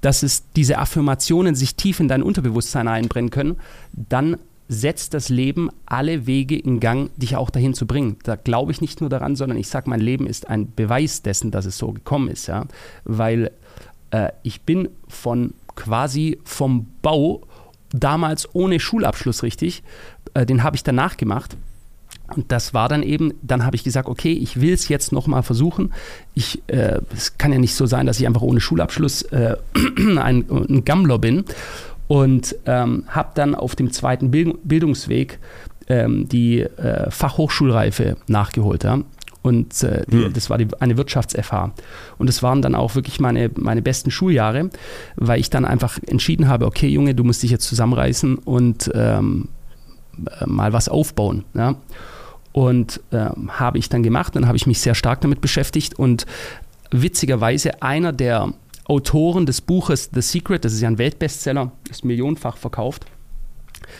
[0.00, 3.56] dass es diese Affirmationen sich tief in dein Unterbewusstsein einbrennen können,
[3.92, 4.36] dann
[4.68, 8.16] setzt das Leben alle Wege in Gang, dich auch dahin zu bringen.
[8.22, 11.50] Da glaube ich nicht nur daran, sondern ich sage, mein Leben ist ein Beweis dessen,
[11.50, 12.46] dass es so gekommen ist.
[12.46, 12.66] Ja?
[13.04, 13.50] Weil
[14.10, 17.42] äh, ich bin von quasi vom Bau
[17.90, 19.82] damals ohne Schulabschluss richtig,
[20.32, 21.56] äh, den habe ich danach gemacht.
[22.34, 25.42] Und das war dann eben, dann habe ich gesagt, okay, ich will es jetzt nochmal
[25.42, 25.92] versuchen.
[26.32, 29.56] Ich, äh, es kann ja nicht so sein, dass ich einfach ohne Schulabschluss äh,
[30.16, 31.44] ein, ein Gammler bin
[32.08, 35.38] und ähm, habe dann auf dem zweiten Bildungsweg
[35.88, 38.84] ähm, die äh, Fachhochschulreife nachgeholt.
[38.84, 39.00] Ja?
[39.42, 40.32] Und äh, die, hm.
[40.32, 41.72] das war die, eine Wirtschafts-FH.
[42.18, 44.70] Und das waren dann auch wirklich meine, meine besten Schuljahre,
[45.16, 49.48] weil ich dann einfach entschieden habe, okay Junge, du musst dich jetzt zusammenreißen und ähm,
[50.40, 51.44] äh, mal was aufbauen.
[51.54, 51.76] Ja?
[52.52, 56.24] Und ähm, habe ich dann gemacht, dann habe ich mich sehr stark damit beschäftigt und
[56.90, 58.52] witzigerweise einer der
[58.84, 63.06] Autoren des Buches The Secret, das ist ja ein Weltbestseller, ist millionenfach verkauft.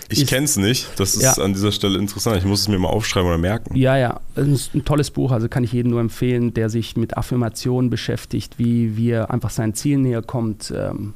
[0.09, 0.89] Ich kenne es nicht.
[0.99, 1.33] Das ist ja.
[1.45, 2.37] an dieser Stelle interessant.
[2.37, 3.77] Ich muss es mir mal aufschreiben oder merken.
[3.77, 4.21] Ja, ja.
[4.35, 5.33] Es ist ein tolles Buch.
[5.33, 9.75] Also kann ich jedem nur empfehlen, der sich mit Affirmationen beschäftigt, wie, er einfach seinen
[9.75, 10.73] Zielen näher kommt.
[10.75, 11.15] Ähm,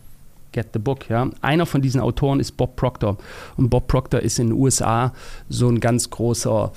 [0.53, 1.09] get the book.
[1.09, 1.31] Ja.
[1.41, 3.19] Einer von diesen Autoren ist Bob Proctor.
[3.57, 5.13] Und Bob Proctor ist in den USA
[5.49, 6.73] so ein ganz großer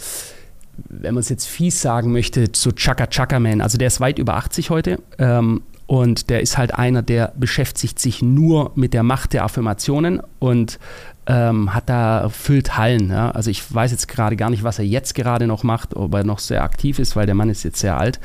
[0.90, 3.62] wenn man es jetzt fies sagen möchte, so Chaka Chaka Man.
[3.62, 5.00] Also der ist weit über 80 heute.
[5.20, 10.22] Ähm, und der ist halt einer, der beschäftigt sich nur mit der Macht der Affirmationen
[10.40, 10.80] und
[11.28, 13.10] ähm, hat da füllt Hallen.
[13.10, 13.32] Ja?
[13.32, 16.24] Also ich weiß jetzt gerade gar nicht, was er jetzt gerade noch macht, ob er
[16.24, 18.22] noch sehr aktiv ist, weil der Mann ist jetzt sehr alt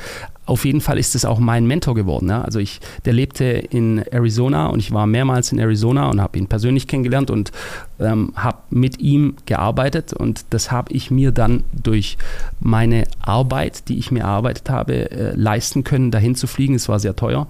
[0.47, 2.29] auf jeden Fall ist es auch mein Mentor geworden.
[2.29, 2.41] Ja?
[2.41, 6.47] Also ich, der lebte in Arizona und ich war mehrmals in Arizona und habe ihn
[6.47, 7.51] persönlich kennengelernt und
[7.99, 12.17] ähm, habe mit ihm gearbeitet und das habe ich mir dann durch
[12.59, 16.75] meine Arbeit, die ich mir erarbeitet habe, äh, leisten können, dahin zu fliegen.
[16.75, 17.47] Es war sehr teuer.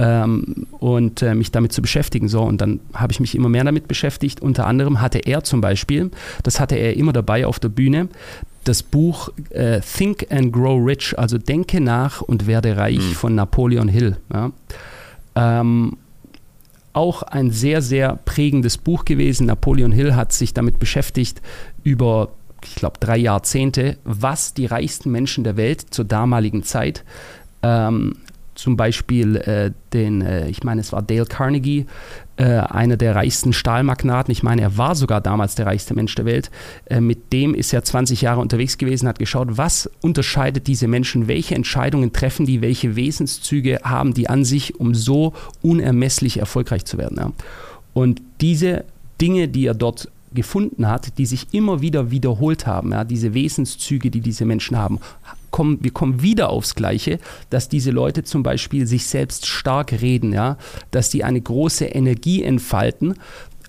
[0.00, 2.28] Ähm, und äh, mich damit zu beschäftigen.
[2.28, 4.40] So, und dann habe ich mich immer mehr damit beschäftigt.
[4.40, 6.12] Unter anderem hatte er zum Beispiel,
[6.44, 8.06] das hatte er immer dabei auf der Bühne,
[8.68, 13.14] das Buch äh, Think and Grow Rich, also Denke nach und werde reich mhm.
[13.14, 14.16] von Napoleon Hill.
[14.32, 14.52] Ja.
[15.34, 15.96] Ähm,
[16.92, 19.46] auch ein sehr, sehr prägendes Buch gewesen.
[19.46, 21.40] Napoleon Hill hat sich damit beschäftigt
[21.84, 22.30] über,
[22.64, 27.04] ich glaube, drei Jahrzehnte, was die reichsten Menschen der Welt zur damaligen Zeit
[27.62, 28.16] ähm,
[28.58, 31.86] zum Beispiel äh, den, äh, ich meine, es war Dale Carnegie,
[32.36, 34.32] äh, einer der reichsten Stahlmagnaten.
[34.32, 36.50] Ich meine, er war sogar damals der reichste Mensch der Welt.
[36.86, 41.28] Äh, mit dem ist er 20 Jahre unterwegs gewesen, hat geschaut, was unterscheidet diese Menschen,
[41.28, 46.98] welche Entscheidungen treffen die, welche Wesenszüge haben die an sich, um so unermesslich erfolgreich zu
[46.98, 47.16] werden.
[47.16, 47.32] Ja.
[47.94, 48.84] Und diese
[49.20, 54.10] Dinge, die er dort gefunden hat, die sich immer wieder wiederholt haben, ja, diese Wesenszüge,
[54.10, 54.98] die diese Menschen haben,
[55.50, 57.18] kommen, wir kommen wieder aufs Gleiche,
[57.50, 60.56] dass diese Leute zum Beispiel sich selbst stark reden, ja,
[60.90, 63.14] dass die eine große Energie entfalten,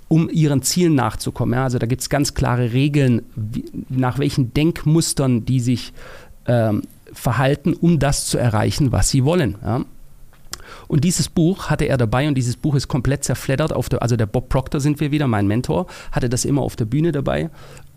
[0.07, 1.53] um ihren Zielen nachzukommen.
[1.53, 1.63] Ja.
[1.63, 5.93] Also da gibt es ganz klare Regeln, wie, nach welchen Denkmustern die sich
[6.45, 6.81] ähm,
[7.13, 9.55] verhalten, um das zu erreichen, was sie wollen.
[9.63, 9.85] Ja.
[10.87, 13.73] Und dieses Buch hatte er dabei und dieses Buch ist komplett zerfleddert.
[13.73, 16.75] Auf der, also der Bob Proctor sind wir wieder, mein Mentor, hatte das immer auf
[16.75, 17.49] der Bühne dabei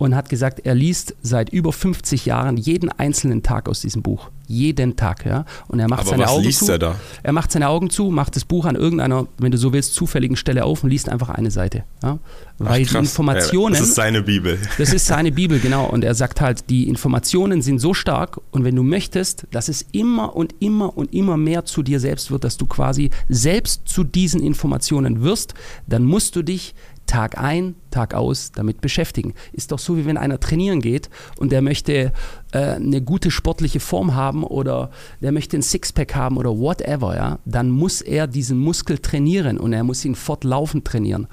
[0.02, 4.30] und hat gesagt, er liest seit über 50 Jahren jeden einzelnen Tag aus diesem Buch.
[4.48, 5.44] Jeden Tag, ja.
[5.68, 6.72] Und er macht Aber seine was Augen liest zu.
[6.72, 6.96] er da?
[7.22, 10.36] Er macht seine Augen zu, macht das Buch an irgendeiner, wenn du so willst, zufälligen
[10.36, 11.84] Stelle auf und liest einfach eine Seite.
[12.02, 12.18] Ja?
[12.58, 13.00] Weil die Krass.
[13.00, 13.74] Informationen.
[13.74, 14.58] Das ist seine Bibel.
[14.76, 15.86] Das ist seine Bibel, genau.
[15.86, 19.86] Und er sagt halt, die Informationen sind so stark und wenn du möchtest, dass es
[19.92, 24.02] immer und immer und immer mehr zu dir selbst wird, dass du quasi selbst zu
[24.02, 25.54] diesen Informationen wirst,
[25.86, 26.74] dann musst du dich
[27.12, 29.34] Tag ein, Tag aus damit beschäftigen.
[29.52, 32.10] Ist doch so, wie wenn einer trainieren geht und der möchte
[32.52, 37.38] äh, eine gute sportliche Form haben oder der möchte ein Sixpack haben oder whatever, ja,
[37.44, 41.28] dann muss er diesen Muskel trainieren und er muss ihn fortlaufend trainieren.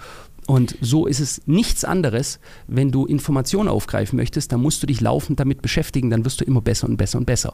[0.48, 5.00] Und so ist es nichts anderes, wenn du Informationen aufgreifen möchtest, dann musst du dich
[5.00, 7.54] laufend damit beschäftigen, dann wirst du immer besser und besser und besser.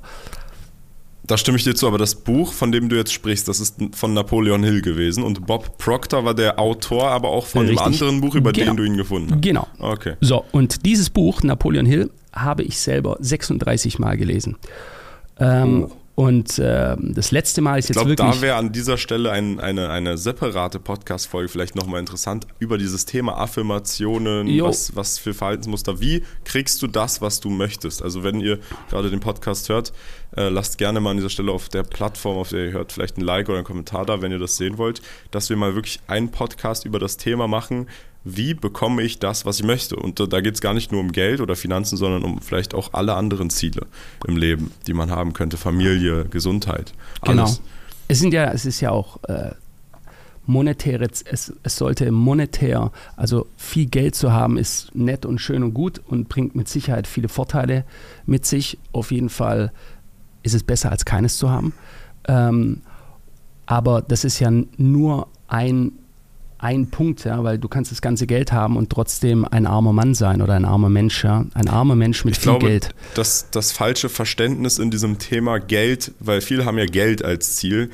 [1.28, 3.78] Da stimme ich dir zu, aber das Buch, von dem du jetzt sprichst, das ist
[3.94, 7.86] von Napoleon Hill gewesen und Bob Proctor war der Autor, aber auch von einem Richtig.
[7.86, 8.72] anderen Buch, über Genau.
[8.72, 9.42] den du ihn gefunden hast.
[9.42, 9.68] Genau.
[9.80, 10.14] Okay.
[10.22, 14.58] So, und dieses Buch, Napoleon Hill, habe ich selber 36 Mal gelesen.
[15.40, 18.36] Ähm, Und ähm, das letzte Mal ist Ich jetzt glaube, wirklich.
[18.38, 23.06] da wäre an dieser Stelle ein, eine, eine separate Podcast-Folge vielleicht nochmal interessant über dieses
[23.06, 24.66] Thema Affirmationen, Jo.
[24.68, 26.00] was, was für Verhaltensmuster.
[26.00, 28.02] Wie kriegst du das, was du möchtest?
[28.02, 29.92] Also wenn ihr gerade den Podcast hört,
[30.38, 33.18] äh, lasst gerne mal an dieser Stelle auf der Plattform, auf der ihr hört, vielleicht
[33.18, 35.02] ein Like oder einen Kommentar da, wenn ihr das sehen wollt,
[35.32, 37.88] dass wir mal wirklich einen Podcast über das Thema machen,
[38.26, 39.96] wie bekomme ich das, was ich möchte?
[39.96, 42.94] Und da, geht es gar nicht nur um Geld oder Finanzen, sondern um vielleicht auch
[42.94, 43.86] alle anderen Ziele
[44.28, 45.58] im Leben, die man haben könnte.
[45.58, 47.44] Familie, Gesundheit, Genau.
[47.44, 47.62] alles.
[48.08, 49.52] Es sind ja, es ist ja auch äh,
[50.48, 55.74] monetäre, es, es sollte monetär, also viel Geld zu haben, ist nett und schön und
[55.74, 57.86] gut und bringt mit Sicherheit viele Vorteile
[58.26, 58.78] mit sich.
[58.92, 59.72] Auf jeden Fall
[60.44, 61.74] ist es besser als keines zu haben.
[62.28, 62.82] Ähm,
[63.66, 65.92] aber das ist ja nur ein,
[66.58, 70.14] ein Punkt, ja, weil du kannst das ganze Geld haben und trotzdem ein armer Mann
[70.14, 71.46] sein oder ein armer Mensch, ja.
[71.54, 72.90] Ein armer Mensch mit Ich viel glaube, Geld.
[73.14, 77.90] dass das falsche Verständnis in diesem Thema Geld, weil viele haben ja Geld als Ziel.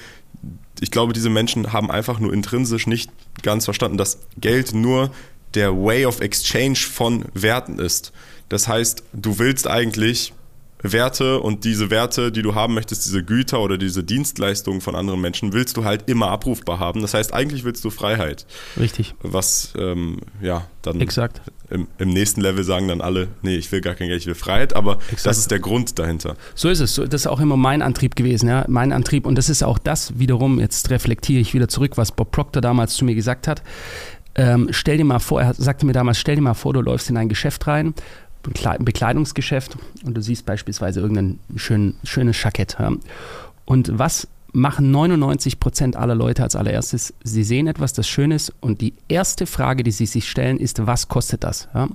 [0.80, 3.12] Ich glaube, diese Menschen haben einfach nur intrinsisch nicht
[3.44, 5.12] ganz verstanden, dass Geld nur
[5.54, 8.12] der Way of Exchange von Werten ist.
[8.50, 10.34] Das heißt, du willst eigentlich
[10.84, 15.22] Werte und diese Werte, die du haben möchtest, diese Güter oder diese Dienstleistungen von anderen
[15.22, 17.02] Menschen, willst du halt immer abrufbar haben.
[17.02, 18.46] Das heißt, eigentlich willst du Freiheit.
[18.80, 21.42] Richtig, Was, ähm, ja, dann exakt.
[21.70, 24.34] im, im nächsten Level sagen dann alle, nee, ich will gar kein Geld, ich will
[24.36, 25.26] Freiheit, aber Exakt.
[25.28, 26.36] das ist der Grund dahinter.
[26.56, 26.96] So ist es.
[26.96, 28.66] So- Das ist auch immer mein Antrieb gewesen, ja.
[28.68, 29.26] Mein Antrieb.
[29.28, 32.96] Und das ist auch das wiederum, jetzt reflektiere ich wieder zurück, was Bob Proctor damals
[32.96, 33.62] zu mir gesagt hat.
[34.34, 37.10] Ähm, stell dir mal vor, er sagte mir damals, stell dir mal vor, du läufst
[37.10, 37.94] in ein Geschäft rein,
[38.44, 42.78] Bekleidungsgeschäft, und du siehst beispielsweise irgendein schön, schönes Jackett.
[42.80, 42.92] Ja.
[43.66, 47.14] Und was machen 99 Prozent aller Leute als allererstes?
[47.24, 50.86] Sie sehen etwas, das schön ist, und die erste Frage, die sie sich stellen, ist,
[50.86, 51.70] was kostet das?
[51.74, 51.88] Ja?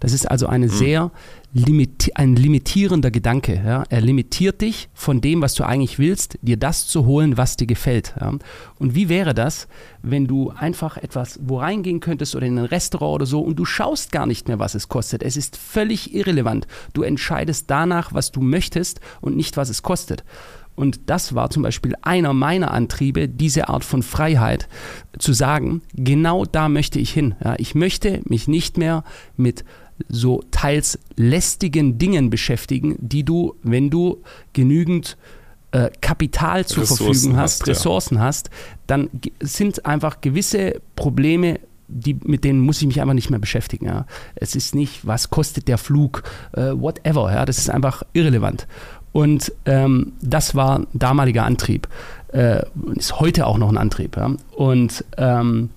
[0.00, 1.10] Das ist also eine sehr
[1.52, 3.62] limiti ein limitierender Gedanke.
[3.64, 3.84] Ja?
[3.88, 7.66] Er limitiert dich von dem, was du eigentlich willst, dir das zu holen, was dir
[7.66, 8.14] gefällt.
[8.20, 8.32] Ja?
[8.78, 9.68] Und wie wäre das,
[10.02, 13.64] wenn du einfach etwas wo reingehen könntest oder in ein Restaurant oder so und du
[13.64, 15.22] schaust gar nicht mehr, was es kostet.
[15.22, 16.66] Es ist völlig irrelevant.
[16.94, 20.24] Du entscheidest danach, was du möchtest und nicht, was es kostet.
[20.74, 24.68] Und das war zum Beispiel einer meiner Antriebe, diese Art von Freiheit
[25.18, 27.34] zu sagen, genau da möchte ich hin.
[27.44, 29.04] Ja, ich möchte mich nicht mehr
[29.36, 29.64] mit
[30.08, 35.16] so teils lästigen Dingen beschäftigen, die du, wenn du genügend
[35.72, 37.72] äh, Kapital zur Ressourcen Verfügung hast, hast, ja.
[37.72, 38.50] Ressourcen hast,
[38.86, 39.10] dann
[39.40, 43.86] sind einfach gewisse Probleme, die, mit denen muss ich mich einfach nicht mehr beschäftigen.
[43.86, 44.06] Ja.
[44.34, 47.32] Es ist nicht, was kostet der Flug, äh, whatever.
[47.32, 47.44] Ja.
[47.44, 48.66] Das ist einfach irrelevant.
[49.12, 51.88] Und ähm, das war ein damaliger Antrieb.
[52.28, 54.16] Äh, und ist heute auch noch ein Antrieb.
[54.16, 54.34] Ja.
[54.52, 55.70] Und ähm,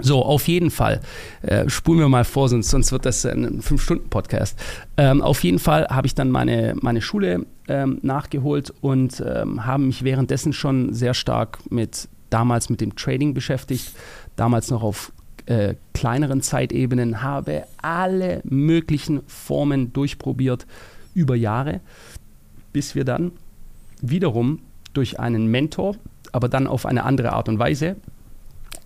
[0.00, 1.00] so, auf jeden Fall.
[1.42, 4.58] Äh, spulen wir mal vor, sonst, sonst wird das ein 5-Stunden-Podcast.
[4.96, 9.84] Ähm, auf jeden Fall habe ich dann meine, meine Schule ähm, nachgeholt und ähm, habe
[9.84, 13.92] mich währenddessen schon sehr stark mit damals mit dem Trading beschäftigt.
[14.36, 15.12] Damals noch auf
[15.46, 20.66] äh, kleineren Zeitebenen, habe alle möglichen Formen durchprobiert
[21.14, 21.80] über Jahre,
[22.72, 23.32] bis wir dann
[24.00, 24.60] wiederum
[24.92, 25.96] durch einen Mentor,
[26.32, 27.96] aber dann auf eine andere Art und Weise,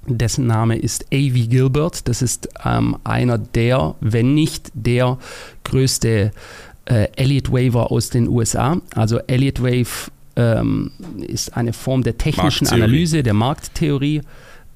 [0.06, 1.48] dessen Name ist A.V.
[1.48, 2.08] Gilbert.
[2.08, 5.18] Das ist ähm, einer der, wenn nicht der
[5.64, 6.32] größte
[6.86, 8.80] äh, Elliott Waver aus den USA.
[8.94, 10.90] Also Elliott Wave ähm,
[11.26, 12.66] ist eine Form der technischen.
[12.68, 14.22] Analyse, der Markttheorie.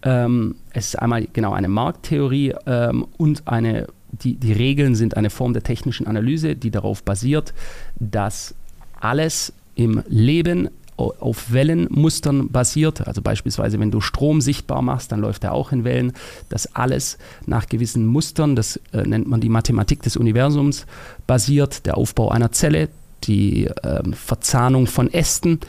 [0.03, 5.31] Ähm, es ist einmal genau eine Markttheorie ähm, und eine, die, die Regeln sind eine
[5.31, 7.53] Form der technischen Analyse, die darauf basiert,
[7.99, 8.55] dass
[9.01, 13.06] alles im Leben auf Wellenmustern basiert.
[13.06, 16.12] Also beispielsweise, wenn du Strom sichtbar machst, dann läuft er auch in Wellen.
[16.48, 20.87] Das alles nach gewissen Mustern, das äh, nennt man die Mathematik des Universums,
[21.26, 21.87] basiert.
[21.87, 22.88] Der Aufbau einer Zelle,
[23.24, 25.61] die äh, Verzahnung von Ästen,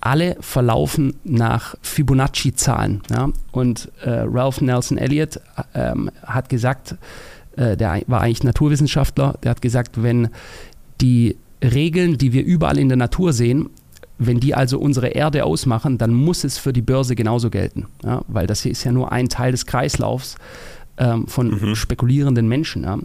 [0.00, 3.02] alle verlaufen nach Fibonacci-Zahlen.
[3.10, 3.30] Ja?
[3.52, 5.40] Und äh, Ralph Nelson Elliott
[5.74, 6.96] ähm, hat gesagt,
[7.56, 10.28] äh, der war eigentlich Naturwissenschaftler, der hat gesagt, wenn
[11.00, 13.68] die Regeln, die wir überall in der Natur sehen,
[14.20, 17.86] wenn die also unsere Erde ausmachen, dann muss es für die Börse genauso gelten.
[18.04, 18.22] Ja?
[18.28, 20.36] Weil das hier ist ja nur ein Teil des Kreislaufs
[20.98, 21.74] ähm, von mhm.
[21.74, 22.84] spekulierenden Menschen.
[22.84, 22.98] Ja?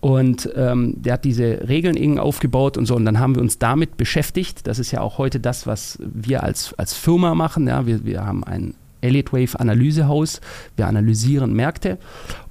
[0.00, 2.94] Und ähm, der hat diese Regeln irgendwie aufgebaut und so.
[2.94, 4.66] Und dann haben wir uns damit beschäftigt.
[4.66, 7.66] Das ist ja auch heute das, was wir als, als Firma machen.
[7.66, 7.86] Ja.
[7.86, 10.42] Wir, wir haben ein Elliott Wave Analysehaus.
[10.76, 11.98] Wir analysieren Märkte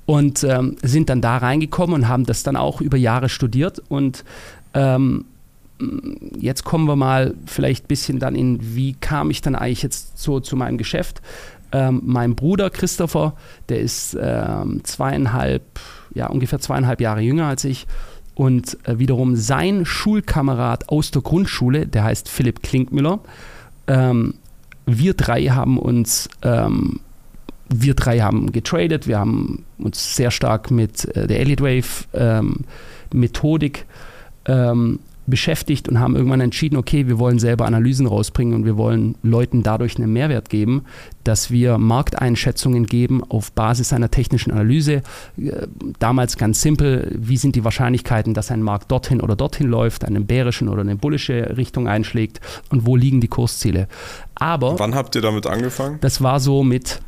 [0.07, 3.79] und ähm, sind dann da reingekommen und haben das dann auch über Jahre studiert.
[3.89, 4.23] Und
[4.73, 5.25] ähm,
[6.37, 10.17] jetzt kommen wir mal vielleicht ein bisschen dann in, wie kam ich dann eigentlich jetzt
[10.17, 11.21] so zu meinem Geschäft.
[11.71, 13.33] Ähm, mein Bruder Christopher,
[13.69, 15.63] der ist ähm, zweieinhalb,
[16.13, 17.87] ja, ungefähr zweieinhalb Jahre jünger als ich.
[18.35, 23.19] Und äh, wiederum sein Schulkamerad aus der Grundschule, der heißt Philipp Klinkmüller.
[23.87, 24.35] Ähm,
[24.85, 26.99] wir drei haben uns, ähm,
[27.69, 32.65] wir drei haben getradet, wir haben uns sehr stark mit äh, der Elliott Wave ähm,
[33.13, 33.85] Methodik
[34.45, 39.15] ähm, beschäftigt und haben irgendwann entschieden, okay, wir wollen selber Analysen rausbringen und wir wollen
[39.21, 40.83] Leuten dadurch einen Mehrwert geben,
[41.23, 45.03] dass wir Markteinschätzungen geben auf Basis einer technischen Analyse.
[45.37, 45.67] Äh,
[45.99, 50.21] damals ganz simpel, wie sind die Wahrscheinlichkeiten, dass ein Markt dorthin oder dorthin läuft, eine
[50.21, 53.87] bärische oder eine bullische Richtung einschlägt und wo liegen die Kursziele.
[54.35, 55.97] Aber wann habt ihr damit angefangen?
[56.01, 57.01] Das war so mit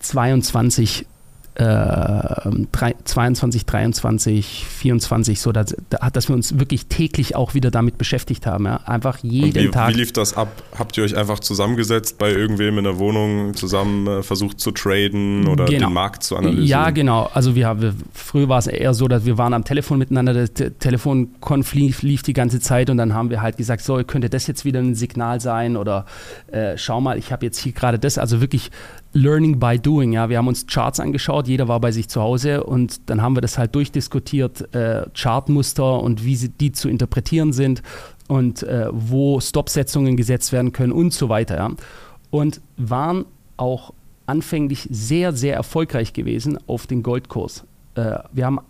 [0.00, 1.06] 22
[1.54, 5.76] äh, 22, 23, 24, so, dass,
[6.12, 8.66] dass wir uns wirklich täglich auch wieder damit beschäftigt haben.
[8.66, 8.76] Ja?
[8.86, 9.90] Einfach jeden wie, Tag.
[9.90, 10.48] Wie lief das ab?
[10.78, 15.48] Habt ihr euch einfach zusammengesetzt bei irgendwem in der Wohnung, zusammen äh, versucht zu traden
[15.48, 15.88] oder genau.
[15.88, 16.66] den Markt zu analysieren?
[16.66, 17.28] Ja, genau.
[17.34, 20.78] Also wir, wir, früher war es eher so, dass wir waren am Telefon miteinander, der
[20.78, 24.46] Telefonkonf lief, lief, die ganze Zeit und dann haben wir halt gesagt, so, könnte das
[24.46, 26.06] jetzt wieder ein Signal sein oder
[26.52, 28.70] äh, schau mal, ich habe jetzt hier gerade das, also wirklich
[29.12, 30.12] Learning by Doing.
[30.12, 33.36] Ja, wir haben uns Charts angeschaut, jeder war bei sich zu Hause und dann haben
[33.36, 37.82] wir das halt durchdiskutiert, äh, Chartmuster und wie sie, die zu interpretieren sind
[38.28, 41.56] und äh, wo Stopsetzungen gesetzt werden können und so weiter.
[41.56, 41.70] Ja.
[42.30, 43.24] Und waren
[43.56, 43.92] auch
[44.26, 47.64] anfänglich sehr, sehr erfolgreich gewesen auf den Goldkurs.
[47.96, 48.60] Äh, wir haben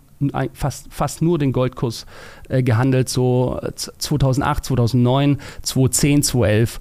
[0.53, 2.07] fast, fast nur den Goldkurs
[2.49, 6.79] äh, gehandelt, so 2008, 2009, 2010, 2011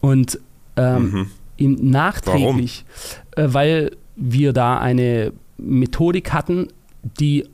[0.00, 0.38] und
[0.76, 2.84] ähm, mhm ihm nachträglich,
[3.36, 6.68] äh, weil wir da eine Methodik hatten,
[7.18, 7.44] die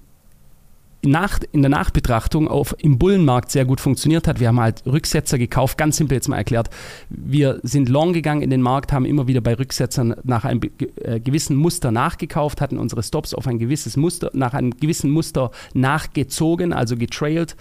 [1.02, 4.40] nach, in der Nachbetrachtung auf, im Bullenmarkt sehr gut funktioniert hat.
[4.40, 6.70] Wir haben halt Rücksetzer gekauft, ganz simpel jetzt mal erklärt.
[7.08, 10.60] Wir sind long gegangen in den Markt, haben immer wieder bei Rücksetzern nach einem
[10.96, 15.52] äh, gewissen Muster nachgekauft, hatten unsere Stops auf ein gewisses Muster, nach einem gewissen Muster
[15.72, 17.56] nachgezogen, also getrailt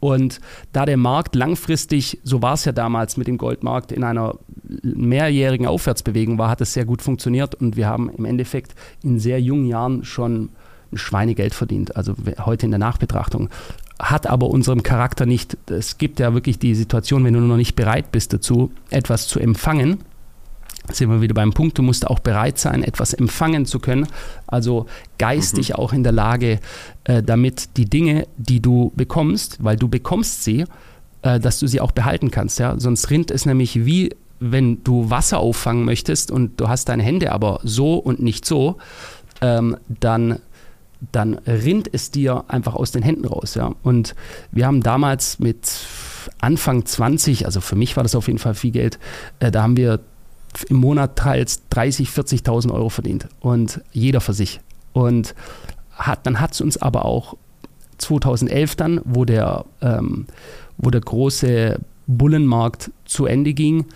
[0.00, 0.40] und
[0.72, 4.38] da der Markt langfristig, so war es ja damals mit dem Goldmarkt, in einer
[4.82, 9.40] mehrjährigen Aufwärtsbewegung war, hat es sehr gut funktioniert und wir haben im Endeffekt in sehr
[9.40, 10.50] jungen Jahren schon
[10.92, 13.48] ein Schweinegeld verdient, also heute in der Nachbetrachtung.
[13.98, 17.74] Hat aber unserem Charakter nicht, es gibt ja wirklich die Situation, wenn du noch nicht
[17.74, 19.98] bereit bist dazu, etwas zu empfangen,
[20.90, 24.06] sind wir wieder beim Punkt, du musst auch bereit sein, etwas empfangen zu können,
[24.46, 24.86] also
[25.18, 25.74] geistig mhm.
[25.76, 26.60] auch in der Lage,
[27.04, 30.64] äh, damit die Dinge, die du bekommst, weil du bekommst sie,
[31.22, 32.58] äh, dass du sie auch behalten kannst.
[32.58, 32.78] Ja?
[32.78, 37.32] Sonst rinnt es nämlich wie, wenn du Wasser auffangen möchtest und du hast deine Hände
[37.32, 38.76] aber so und nicht so,
[39.40, 40.40] ähm, dann
[41.12, 43.54] dann rinnt es dir einfach aus den Händen raus.
[43.54, 43.72] Ja?
[43.82, 44.14] Und
[44.50, 45.70] wir haben damals mit
[46.40, 48.98] Anfang 20, also für mich war das auf jeden Fall viel Geld,
[49.38, 50.00] äh, da haben wir
[50.68, 54.60] im Monat teils 30, 40.000 Euro verdient und jeder für sich.
[54.92, 55.34] Und
[55.92, 57.36] hat, dann hat es uns aber auch
[57.98, 60.26] 2011 dann, wo der, ähm,
[60.78, 63.86] wo der große Bullenmarkt zu Ende ging,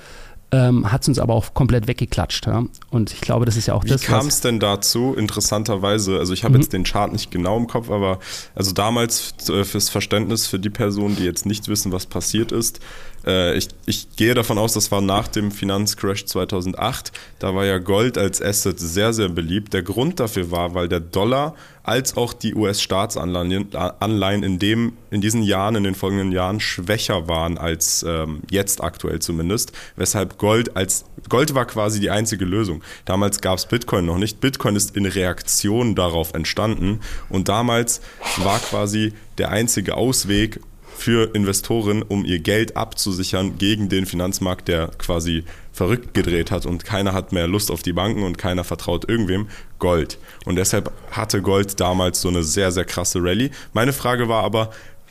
[0.53, 2.47] ähm, hat es uns aber auch komplett weggeklatscht.
[2.47, 2.65] Ja?
[2.91, 4.03] Und ich glaube, das ist ja auch Wie das.
[4.03, 6.19] Wie kam es denn dazu, interessanterweise?
[6.19, 6.61] Also, ich habe mhm.
[6.61, 8.19] jetzt den Chart nicht genau im Kopf, aber
[8.55, 12.81] also damals äh, fürs Verständnis für die Personen, die jetzt nicht wissen, was passiert ist,
[13.27, 17.13] äh, ich, ich gehe davon aus, das war nach dem Finanzcrash 2008.
[17.39, 19.73] Da war ja Gold als Asset sehr, sehr beliebt.
[19.73, 25.43] Der Grund dafür war, weil der Dollar als auch die US-Staatsanleihen Anleihen in, in diesen
[25.43, 31.05] Jahren, in den folgenden Jahren schwächer waren als ähm, jetzt aktuell zumindest, weshalb Gold als
[31.29, 32.83] Gold war quasi die einzige Lösung.
[33.05, 34.41] Damals gab es Bitcoin noch nicht.
[34.41, 38.01] Bitcoin ist in Reaktion darauf entstanden und damals
[38.39, 40.61] war quasi der einzige Ausweg,
[40.97, 46.85] für Investoren, um ihr Geld abzusichern gegen den Finanzmarkt, der quasi verrückt gedreht hat und
[46.85, 50.19] keiner hat mehr Lust auf die Banken und keiner vertraut irgendwem, Gold.
[50.45, 53.51] Und deshalb hatte Gold damals so eine sehr, sehr krasse Rallye.
[53.73, 54.71] Meine Frage war aber,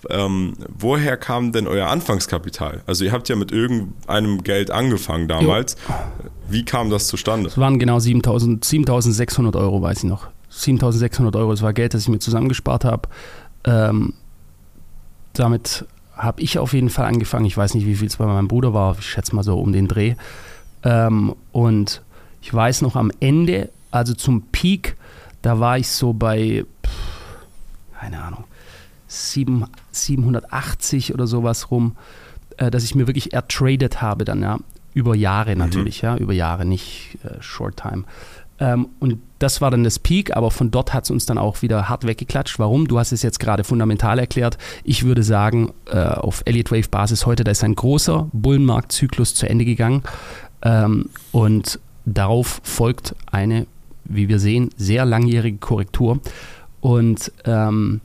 [0.10, 2.82] ähm, woher kam denn euer Anfangskapital?
[2.86, 5.76] Also ihr habt ja mit irgendeinem Geld angefangen damals.
[5.88, 5.94] Jo.
[6.50, 7.50] Wie kam das zustande?
[7.50, 10.28] Es waren genau 7.600 Euro, weiß ich noch.
[10.52, 13.10] 7.600 Euro, das war Geld, das ich mir zusammengespart habe.
[13.64, 14.14] Ähm,
[15.34, 17.46] damit habe ich auf jeden Fall angefangen.
[17.46, 18.98] Ich weiß nicht, wie viel es bei meinem Bruder war.
[19.00, 20.16] Ich schätze mal so um den Dreh.
[20.84, 22.02] Ähm, und
[22.42, 24.96] ich weiß noch am Ende, also zum Peak,
[25.42, 28.44] da war ich so bei, pff, keine Ahnung,
[29.08, 31.96] 7, 780 oder sowas rum,
[32.58, 34.58] äh, dass ich mir wirklich ertradet habe dann, ja.
[34.94, 35.60] Über Jahre mhm.
[35.60, 36.06] natürlich, mhm.
[36.06, 38.04] ja, über Jahre, nicht äh, Short Time.
[38.62, 41.64] Ähm, und das war dann das Peak, aber von dort hat es uns dann auch
[41.64, 42.60] wieder hart weggeklatscht.
[42.60, 42.88] Warum?
[42.88, 44.60] Du hast es jetzt gerade fundamental erklärt.
[44.84, 49.50] Ich würde sagen, äh, auf Elliott Wave Basis heute, da ist ein großer Bullenmarktzyklus zu
[49.50, 50.04] Ende gegangen.
[50.62, 53.66] Ähm, und darauf folgt eine,
[54.04, 56.20] wie wir sehen, sehr langjährige Korrektur.
[56.82, 58.02] Und ähm,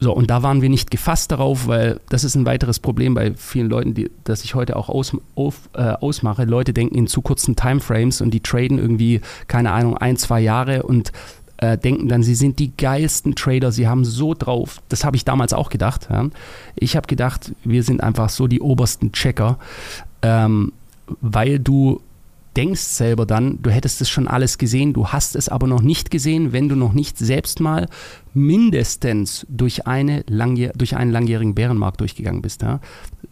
[0.00, 3.34] so, und da waren wir nicht gefasst darauf, weil das ist ein weiteres Problem bei
[3.34, 6.44] vielen Leuten, die, das ich heute auch aus, auf, äh, ausmache.
[6.44, 10.84] Leute denken in zu kurzen Timeframes und die traden irgendwie, keine Ahnung, ein, zwei Jahre
[10.84, 11.10] und
[11.56, 14.80] äh, denken dann, sie sind die geilsten Trader, sie haben so drauf.
[14.88, 16.06] Das habe ich damals auch gedacht.
[16.10, 16.28] Ja.
[16.76, 19.58] Ich habe gedacht, wir sind einfach so die obersten Checker,
[20.22, 20.72] ähm,
[21.20, 22.00] weil du
[22.56, 26.10] denkst selber dann, du hättest es schon alles gesehen, du hast es aber noch nicht
[26.10, 27.88] gesehen, wenn du noch nicht selbst mal
[28.34, 32.62] mindestens durch, eine langjähr durch einen langjährigen Bärenmarkt durchgegangen bist.
[32.62, 32.80] Ja?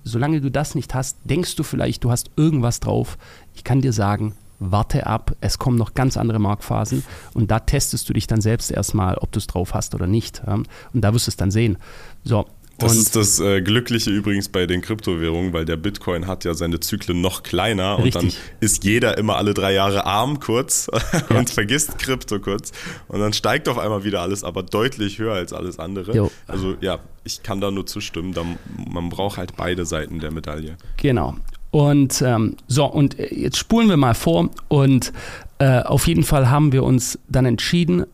[0.04, 3.18] Solange du das nicht hast, denkst du vielleicht, du hast irgendwas drauf.
[3.54, 7.04] Ich kann dir sagen, warte ab, es kommen noch ganz andere Marktphasen
[7.34, 10.42] und da testest du dich dann selbst erstmal, ob du es drauf hast oder nicht.
[10.46, 10.54] Ja?
[10.54, 11.78] Und da wirst du es dann sehen.
[12.24, 12.46] So,
[12.79, 16.55] das und ist das äh, Glückliche übrigens bei den Kryptowährungen, weil der Bitcoin hat ja
[16.55, 18.14] seine Zyklen noch kleiner richtig.
[18.14, 20.89] und dann ist jeder immer alle drei Jahre arm kurz
[21.31, 21.37] ja.
[21.37, 22.72] und vergisst Krypto kurz
[23.09, 26.14] und dann steigt auf einmal wieder alles, aber deutlich höher als alles andere.
[26.14, 26.31] Jo.
[26.47, 28.45] Also ja, ich kann da nur zustimmen, da,
[28.91, 30.77] man braucht halt beide Seiten der Medaille.
[30.99, 31.37] Genau.
[31.70, 35.12] Und ähm, so, und äh, jetzt spulen wir mal vor und
[35.59, 38.05] äh, auf jeden Fall haben wir uns dann entschieden,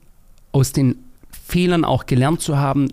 [0.53, 0.97] aus den
[1.47, 2.89] Fehlern auch gelernt zu haben,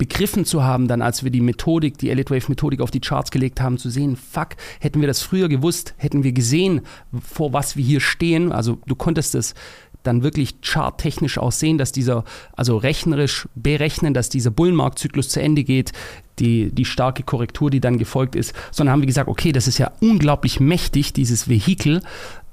[0.00, 3.30] begriffen zu haben, dann als wir die Methodik, die Elite Wave Methodik auf die Charts
[3.30, 6.80] gelegt haben, zu sehen, fuck, hätten wir das früher gewusst, hätten wir gesehen,
[7.20, 8.50] vor was wir hier stehen.
[8.50, 9.54] Also du konntest es
[10.02, 12.24] dann wirklich charttechnisch auch sehen, dass dieser,
[12.56, 15.92] also rechnerisch berechnen, dass dieser Bullenmarktzyklus zu Ende geht,
[16.38, 19.76] die, die starke Korrektur, die dann gefolgt ist, sondern haben wir gesagt, okay, das ist
[19.76, 22.00] ja unglaublich mächtig, dieses Vehikel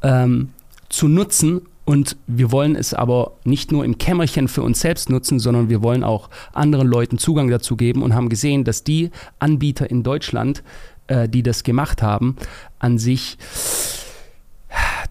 [0.04, 0.50] ähm,
[0.90, 5.40] zu nutzen und wir wollen es aber nicht nur im Kämmerchen für uns selbst nutzen,
[5.40, 9.10] sondern wir wollen auch anderen Leuten Zugang dazu geben und haben gesehen, dass die
[9.40, 10.64] Anbieter in Deutschland,
[11.08, 12.36] äh, die das gemacht haben,
[12.80, 13.38] an sich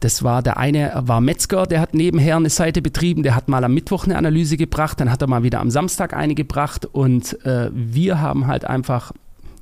[0.01, 3.65] das war der eine war Metzger, der hat nebenher eine Seite betrieben, der hat mal
[3.65, 7.43] am Mittwoch eine Analyse gebracht, dann hat er mal wieder am Samstag eine gebracht und
[7.47, 9.13] äh, wir haben halt einfach,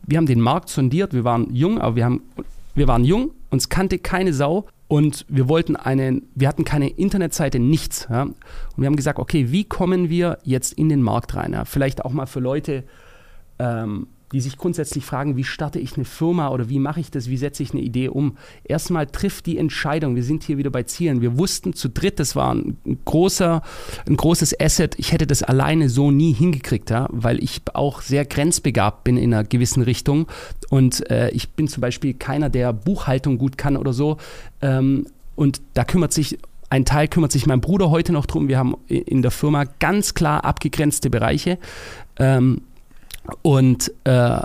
[0.04, 2.22] wir haben den Markt sondiert, wir waren jung, aber wir haben,
[2.74, 7.58] wir waren jung, uns kannte keine Sau und wir wollten einen, wir hatten keine Internetseite,
[7.58, 8.06] nichts.
[8.10, 8.22] Ja?
[8.22, 8.34] Und
[8.76, 11.52] wir haben gesagt, okay, wie kommen wir jetzt in den Markt rein?
[11.52, 11.64] Ja?
[11.64, 12.84] Vielleicht auch mal für Leute,
[13.58, 17.30] ähm, die sich grundsätzlich fragen, wie starte ich eine Firma oder wie mache ich das,
[17.30, 18.36] wie setze ich eine Idee um.
[18.64, 20.16] Erstmal trifft die Entscheidung.
[20.16, 21.20] Wir sind hier wieder bei Zielen.
[21.20, 23.62] Wir wussten zu dritt, das war ein, großer,
[24.08, 24.96] ein großes Asset.
[24.98, 29.32] Ich hätte das alleine so nie hingekriegt, ja, weil ich auch sehr grenzbegabt bin in
[29.32, 30.26] einer gewissen Richtung.
[30.68, 34.16] Und äh, ich bin zum Beispiel keiner, der Buchhaltung gut kann oder so.
[34.60, 35.06] Ähm,
[35.36, 36.38] und da kümmert sich
[36.70, 38.48] ein Teil kümmert sich mein Bruder heute noch drum.
[38.48, 41.58] Wir haben in der Firma ganz klar abgegrenzte Bereiche.
[42.18, 42.62] Ähm,
[43.42, 44.40] und äh,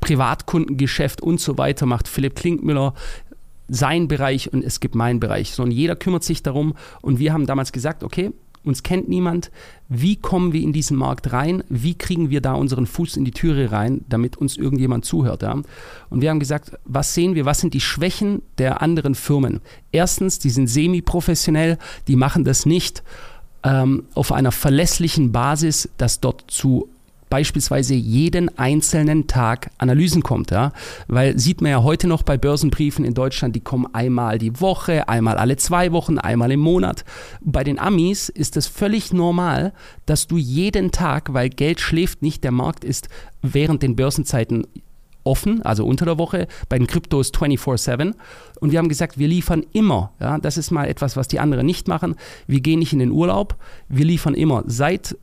[0.00, 2.94] Privatkundengeschäft und so weiter macht Philipp Klinkmüller
[3.68, 5.52] sein Bereich und es gibt meinen Bereich.
[5.52, 6.74] So, und jeder kümmert sich darum.
[7.00, 8.30] Und wir haben damals gesagt, okay,
[8.64, 9.50] uns kennt niemand.
[9.88, 11.62] Wie kommen wir in diesen Markt rein?
[11.68, 15.42] Wie kriegen wir da unseren Fuß in die Türe rein, damit uns irgendjemand zuhört?
[15.42, 15.60] Ja?
[16.10, 17.44] Und wir haben gesagt, was sehen wir?
[17.44, 19.60] Was sind die Schwächen der anderen Firmen?
[19.92, 23.02] Erstens, die sind semi-professionell, die machen das nicht
[23.64, 26.88] ähm, auf einer verlässlichen Basis, dass dort zu
[27.34, 30.52] beispielsweise jeden einzelnen Tag Analysen kommt.
[30.52, 30.70] Ja?
[31.08, 35.08] Weil sieht man ja heute noch bei Börsenbriefen in Deutschland, die kommen einmal die Woche,
[35.08, 37.04] einmal alle zwei Wochen, einmal im Monat.
[37.40, 39.72] Bei den Amis ist es völlig normal,
[40.06, 43.08] dass du jeden Tag, weil Geld schläft nicht, der Markt ist
[43.42, 44.68] während den Börsenzeiten
[45.24, 48.14] offen, also unter der Woche, bei den Kryptos 24-7.
[48.60, 50.12] Und wir haben gesagt, wir liefern immer.
[50.20, 52.14] Ja, das ist mal etwas, was die anderen nicht machen.
[52.46, 53.56] Wir gehen nicht in den Urlaub,
[53.88, 54.62] wir liefern immer.
[54.66, 55.16] Seit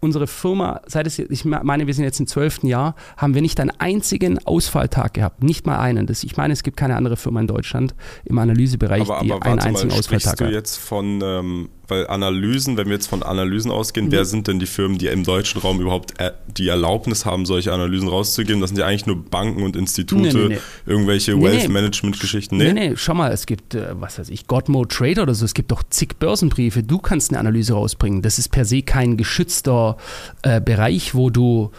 [0.00, 3.60] unsere Firma, seit es, ich meine, wir sind jetzt im zwölften Jahr, haben wir nicht
[3.60, 5.42] einen einzigen Ausfalltag gehabt.
[5.42, 6.06] Nicht mal einen.
[6.06, 7.94] Das, ich meine, es gibt keine andere Firma in Deutschland
[8.24, 10.52] im Analysebereich, aber, die aber einen warte einzigen mal, Ausfalltag sprichst du hat.
[10.52, 14.12] jetzt von, ähm, weil Analysen, wenn wir jetzt von Analysen ausgehen, Mhm.
[14.12, 17.72] wer sind denn die Firmen, die im deutschen Raum überhaupt äh, die Erlaubnis haben, solche
[17.72, 18.60] Analysen rauszugeben?
[18.60, 20.58] Das sind ja eigentlich nur Banken und Institute, Nee, nee, nee.
[20.86, 21.68] irgendwelche Wealth nee.
[21.68, 22.56] Management Geschichten.
[22.56, 25.54] Nee, Nee, schau mal, es gibt, äh, was weiß ich, Godmo Trader oder so, es
[25.54, 28.22] gibt doch zig Börsenbriefe, du kannst eine Analyse rausbringen.
[28.22, 29.96] Das ist per se kein geschützter
[30.42, 31.70] äh, Bereich, wo du,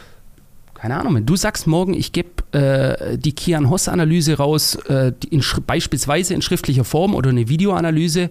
[0.76, 5.12] keine Ahnung, wenn du sagst morgen, ich gebe äh, die Kian Hoss Analyse raus, äh,
[5.30, 8.30] in, beispielsweise in schriftlicher Form oder eine Videoanalyse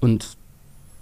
[0.00, 0.36] und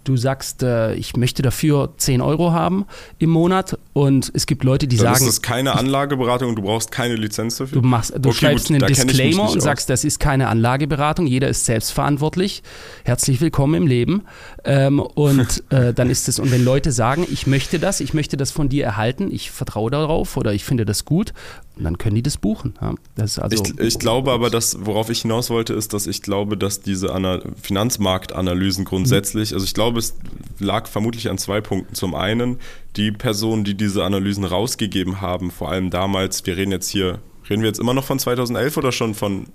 [0.04, 2.86] du sagst, äh, ich möchte dafür 10 Euro haben
[3.18, 6.62] im Monat und es gibt Leute, die dann sagen, ist das keine Anlageberatung und du
[6.62, 7.80] brauchst keine Lizenz dafür.
[7.80, 9.62] Du, machst, du Okay, schreibst gut, einen Disclaimer und aus.
[9.64, 12.62] sagst, das ist keine Anlageberatung, jeder ist selbstverantwortlich.
[13.04, 14.22] Herzlich willkommen im Leben.
[14.64, 18.36] Ähm, und äh, dann ist es, und wenn Leute sagen, ich möchte das, ich möchte
[18.36, 21.32] das von dir erhalten, ich vertraue darauf oder ich finde das gut,
[21.76, 22.74] dann können die das buchen.
[22.80, 26.22] Ja, das also, ich, ich glaube aber, dass, worauf ich hinaus wollte, ist, dass ich
[26.22, 30.14] glaube, dass diese Ana Finanzmarktanalysen grundsätzlich, also ich glaube, es
[30.58, 31.94] lag vermutlich an zwei Punkten.
[31.94, 32.58] Zum einen,
[32.96, 37.62] die Personen, die diese Analysen rausgegeben haben, vor allem damals, wir reden jetzt hier, reden
[37.62, 39.46] wir jetzt immer noch von 2011 oder schon von,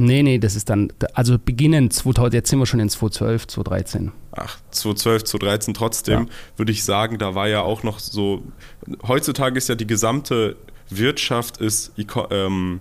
[0.00, 4.12] Nee, nee, das ist dann, also beginnend 2000, jetzt sind wir schon in 2012, 2013.
[4.30, 6.26] ach, 2012, 2013 trotzdem, Ja.
[6.56, 8.44] würde ich sagen, da war ja auch noch so,
[9.08, 10.54] heutzutage ist ja die gesamte
[10.90, 11.92] Wirtschaft ist
[12.30, 12.80] ähm,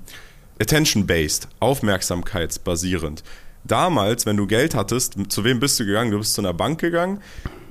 [0.60, 3.24] attention-based, aufmerksamkeitsbasierend.
[3.64, 6.12] Damals, wenn du Geld hattest, zu wem bist du gegangen?
[6.12, 7.22] Du bist zu einer Bank gegangen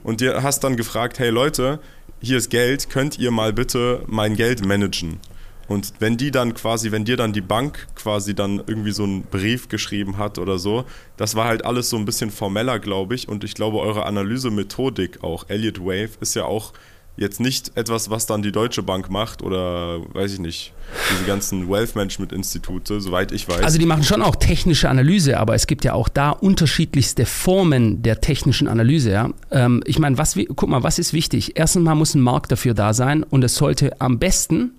[0.03, 1.81] und dir hast dann gefragt, hey Leute,
[2.21, 5.21] hier ist Geld, könnt ihr mal bitte mein Geld managen?
[5.69, 9.23] Und wenn die dann quasi, wenn dir dann die Bank quasi dann irgendwie so einen
[9.23, 10.85] Brief geschrieben hat oder so,
[11.17, 13.29] das war halt alles so ein bisschen formeller, glaube ich.
[13.29, 16.73] Und ich glaube, eure Analysemethodik auch, Elliott Wave, ist ja auch
[17.17, 20.73] jetzt nicht etwas, was dann die Deutsche Bank macht oder weiß ich nicht,
[21.13, 23.63] diese ganzen Wealth Management Institute, soweit ich weiß.
[23.63, 28.03] Also die machen schon auch technische Analyse, aber es gibt ja auch da unterschiedlichste Formen
[28.03, 29.11] der technischen Analyse.
[29.11, 29.31] Ja?
[29.51, 31.53] Ähm, ich meine, was, guck mal, was ist wichtig?
[31.57, 34.73] Erstens mal muss ein Markt dafür da sein und es sollte am besten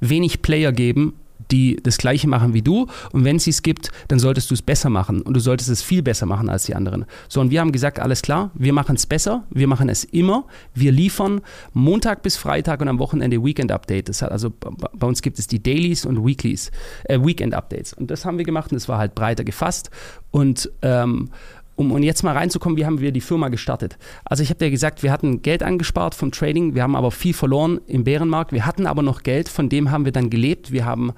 [0.00, 1.14] wenig Player geben,
[1.50, 2.86] die das gleiche machen wie du.
[3.12, 5.22] Und wenn es es gibt, dann solltest du es besser machen.
[5.22, 7.06] Und du solltest es viel besser machen als die anderen.
[7.28, 10.44] So, und wir haben gesagt, alles klar, wir machen es besser, wir machen es immer.
[10.74, 11.40] Wir liefern
[11.72, 14.08] Montag bis Freitag und am Wochenende Weekend Update.
[14.08, 16.70] Das hat also bei uns gibt es die Dailies und Weeklies,
[17.04, 17.92] äh, Weekend Updates.
[17.92, 19.90] Und das haben wir gemacht und das war halt breiter gefasst.
[20.30, 21.30] Und ähm,
[21.78, 23.98] um, um jetzt mal reinzukommen, wie haben wir die Firma gestartet?
[24.24, 27.32] Also ich habe dir gesagt, wir hatten Geld angespart vom Trading, wir haben aber viel
[27.32, 30.72] verloren im Bärenmarkt, wir hatten aber noch Geld, von dem haben wir dann gelebt.
[30.72, 31.12] Wir haben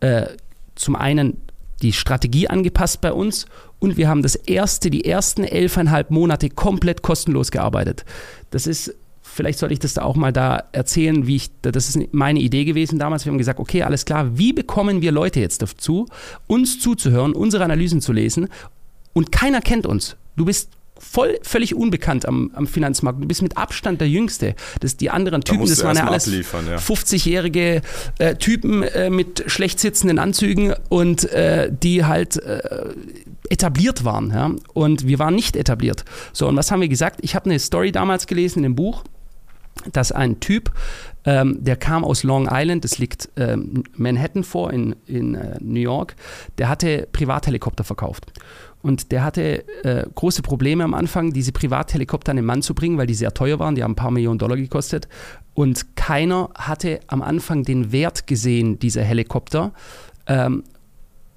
[0.00, 0.26] äh,
[0.76, 1.36] zum einen
[1.82, 3.46] die Strategie angepasst bei uns
[3.78, 8.04] und wir haben das erste, die ersten elfeinhalb Monate komplett kostenlos gearbeitet.
[8.50, 8.94] Das ist
[9.30, 12.64] Vielleicht sollte ich das da auch mal da erzählen, wie ich, das ist meine Idee
[12.64, 13.24] gewesen damals.
[13.24, 16.06] Wir haben gesagt, okay, alles klar, wie bekommen wir Leute jetzt dazu,
[16.48, 18.48] uns zuzuhören, unsere Analysen zu lesen
[19.18, 20.14] und keiner kennt uns.
[20.36, 23.20] Du bist voll, völlig unbekannt am, am Finanzmarkt.
[23.20, 24.54] Du bist mit Abstand der Jüngste.
[24.78, 26.76] Das, die anderen Da Typen, musst das waren ja alles abliefern, ja.
[26.76, 27.82] 50-jährige
[28.18, 32.60] äh, Typen äh, mit schlecht sitzenden Anzügen und äh, die halt äh,
[33.50, 34.30] etabliert waren.
[34.30, 34.52] Ja?
[34.72, 36.04] Und wir waren nicht etabliert.
[36.32, 37.18] So, und was haben wir gesagt?
[37.22, 39.02] Ich habe eine Story damals gelesen in einem Buch,
[39.92, 40.72] dass ein Typ,
[41.24, 45.80] ähm, der kam aus Long Island, das liegt ähm, Manhattan vor, in, in äh, New
[45.80, 46.16] York,
[46.58, 48.32] der hatte Privathelikopter verkauft.
[48.88, 52.96] Und der hatte äh, große Probleme am Anfang, diese Privathelikopter an den Mann zu bringen,
[52.96, 55.08] weil die sehr teuer waren, die haben ein paar Millionen Dollar gekostet.
[55.52, 59.72] Und keiner hatte am Anfang den Wert gesehen, dieser Helikopter.
[60.26, 60.64] Ähm,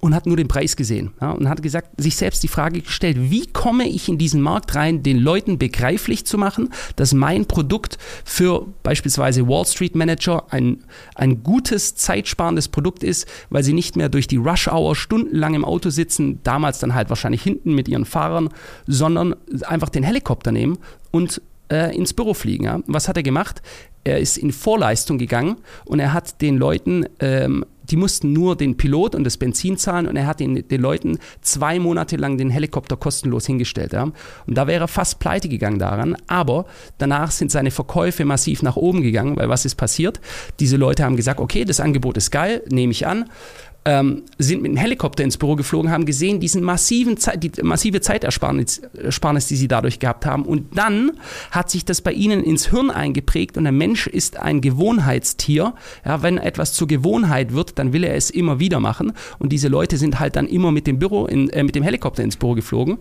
[0.02, 3.16] und hat nur den Preis gesehen ja, und hat gesagt, sich selbst die Frage gestellt,
[3.30, 7.98] wie komme ich in diesen Markt rein, den Leuten begreiflich zu machen, dass mein Produkt
[8.24, 10.82] für beispielsweise Wall Street Manager ein,
[11.14, 15.64] ein gutes, zeitsparendes Produkt ist, weil sie nicht mehr durch die Rush Hour stundenlang im
[15.64, 18.48] Auto sitzen, damals dann halt wahrscheinlich hinten mit ihren Fahrern,
[18.88, 20.78] sondern einfach den Helikopter nehmen
[21.12, 21.40] und
[21.70, 22.64] äh, ins Büro fliegen.
[22.64, 22.80] Ja.
[22.88, 23.62] Was hat er gemacht?
[24.02, 28.76] Er ist in Vorleistung gegangen und er hat den Leuten ähm, die mussten nur den
[28.76, 32.48] Pilot und das Benzin zahlen und er hat den, den Leuten zwei Monate lang den
[32.48, 33.92] Helikopter kostenlos hingestellt.
[33.92, 34.04] Ja.
[34.04, 34.14] Und
[34.46, 36.16] da wäre er fast pleite gegangen daran.
[36.26, 36.64] Aber
[36.96, 40.20] danach sind seine Verkäufe massiv nach oben gegangen, weil was ist passiert?
[40.58, 43.26] Diese Leute haben gesagt, okay, das Angebot ist geil, nehme ich an.
[43.84, 48.00] Ähm, sind mit einem Helikopter ins Büro geflogen, haben gesehen, diesen massiven Zeit, die massive
[48.00, 48.80] Zeitersparnis,
[49.48, 50.44] die sie dadurch gehabt haben.
[50.44, 51.12] Und dann
[51.50, 55.74] hat sich das bei ihnen ins Hirn eingeprägt und der Mensch ist ein Gewohnheitstier.
[56.04, 59.12] Ja, wenn etwas zur Gewohnheit wird, dann will er es immer wieder machen.
[59.38, 62.22] Und diese Leute sind halt dann immer mit dem Büro, in, äh, mit dem Helikopter
[62.22, 62.98] ins Büro geflogen.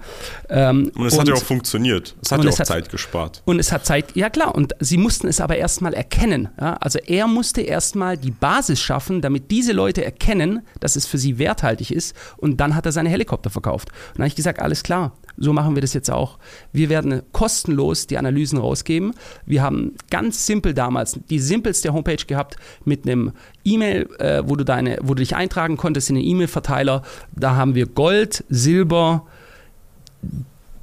[0.49, 2.15] Ähm, und es hat ja auch funktioniert.
[2.21, 3.43] Es hat ja auch hat, Zeit gespart.
[3.45, 4.55] Und es hat Zeit, ja klar.
[4.55, 6.49] Und sie mussten es aber erstmal erkennen.
[6.59, 6.73] Ja?
[6.75, 11.37] Also er musste erstmal die Basis schaffen, damit diese Leute erkennen, dass es für sie
[11.37, 12.15] werthaltig ist.
[12.37, 13.89] Und dann hat er seine Helikopter verkauft.
[13.89, 16.37] Und dann habe ich gesagt, alles klar, so machen wir das jetzt auch.
[16.71, 19.13] Wir werden kostenlos die Analysen rausgeben.
[19.45, 23.31] Wir haben ganz simpel damals die simpelste Homepage gehabt mit einem
[23.63, 24.61] E-Mail, äh, wo du
[25.01, 27.03] wo du dich eintragen konntest in den E-Mail-Verteiler.
[27.35, 29.25] Da haben wir Gold, Silber,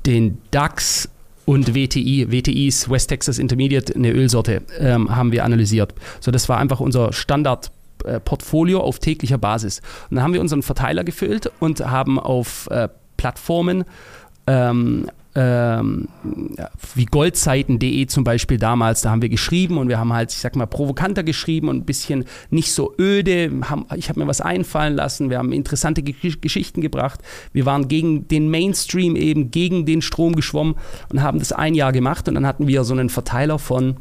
[0.05, 1.09] den DAX
[1.45, 5.95] und WTI, WTI ist West Texas Intermediate, eine Ölsorte, ähm, haben wir analysiert.
[6.21, 7.71] So, das war einfach unser Standard
[8.09, 9.81] äh, Portfolio auf täglicher Basis.
[10.11, 13.85] Und dann haben wir unseren Verteiler gefüllt und haben auf äh, Plattformen
[14.47, 16.09] ähm, ähm,
[16.95, 20.57] wie goldzeiten.de zum Beispiel damals, da haben wir geschrieben und wir haben halt, ich sag
[20.57, 23.53] mal, provokanter geschrieben und ein bisschen nicht so öde.
[23.95, 27.21] Ich habe mir was einfallen lassen, wir haben interessante Geschichten gebracht.
[27.53, 30.75] Wir waren gegen den Mainstream eben, gegen den Strom geschwommen
[31.13, 33.97] und haben das ein Jahr gemacht und dann hatten wir so einen Verteiler von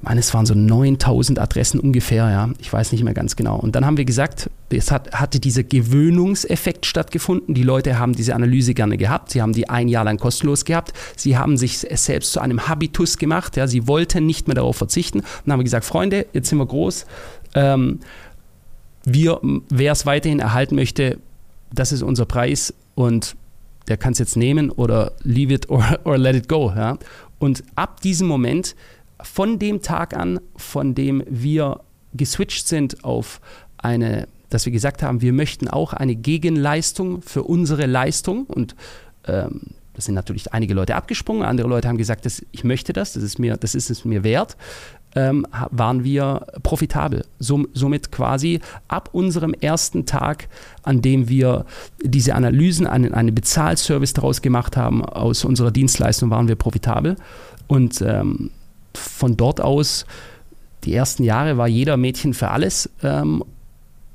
[0.00, 2.50] meine, es waren so 9000 Adressen ungefähr, ja.
[2.58, 3.56] Ich weiß nicht mehr ganz genau.
[3.56, 7.54] Und dann haben wir gesagt, es hat, hatte dieser Gewöhnungseffekt stattgefunden.
[7.54, 9.30] Die Leute haben diese Analyse gerne gehabt.
[9.30, 10.92] Sie haben die ein Jahr lang kostenlos gehabt.
[11.16, 13.56] Sie haben sich es selbst zu einem Habitus gemacht.
[13.56, 13.66] Ja.
[13.66, 15.18] Sie wollten nicht mehr darauf verzichten.
[15.18, 17.04] Und dann haben wir gesagt, Freunde, jetzt sind wir groß.
[17.54, 17.98] Ähm,
[19.04, 21.18] wir, wer es weiterhin erhalten möchte,
[21.72, 23.36] das ist unser Preis und
[23.88, 26.72] der kann es jetzt nehmen oder leave it or, or let it go.
[26.74, 26.98] Ja.
[27.38, 28.76] Und ab diesem Moment
[29.22, 31.80] von dem Tag an, von dem wir
[32.14, 33.40] geswitcht sind auf
[33.76, 38.74] eine, dass wir gesagt haben, wir möchten auch eine Gegenleistung für unsere Leistung und
[39.26, 39.60] ähm,
[39.94, 43.22] das sind natürlich einige Leute abgesprungen, andere Leute haben gesagt, das, ich möchte das, das
[43.24, 44.56] ist, mir, das ist es mir wert,
[45.16, 47.24] ähm, waren wir profitabel.
[47.38, 50.48] So, somit quasi ab unserem ersten Tag,
[50.82, 51.64] an dem wir
[52.02, 57.16] diese Analysen, einen, einen Bezahlservice daraus gemacht haben, aus unserer Dienstleistung waren wir profitabel.
[57.66, 58.50] Und ähm,
[58.94, 60.06] von dort aus,
[60.84, 62.90] die ersten Jahre war jeder Mädchen für alles.
[63.02, 63.44] Ähm,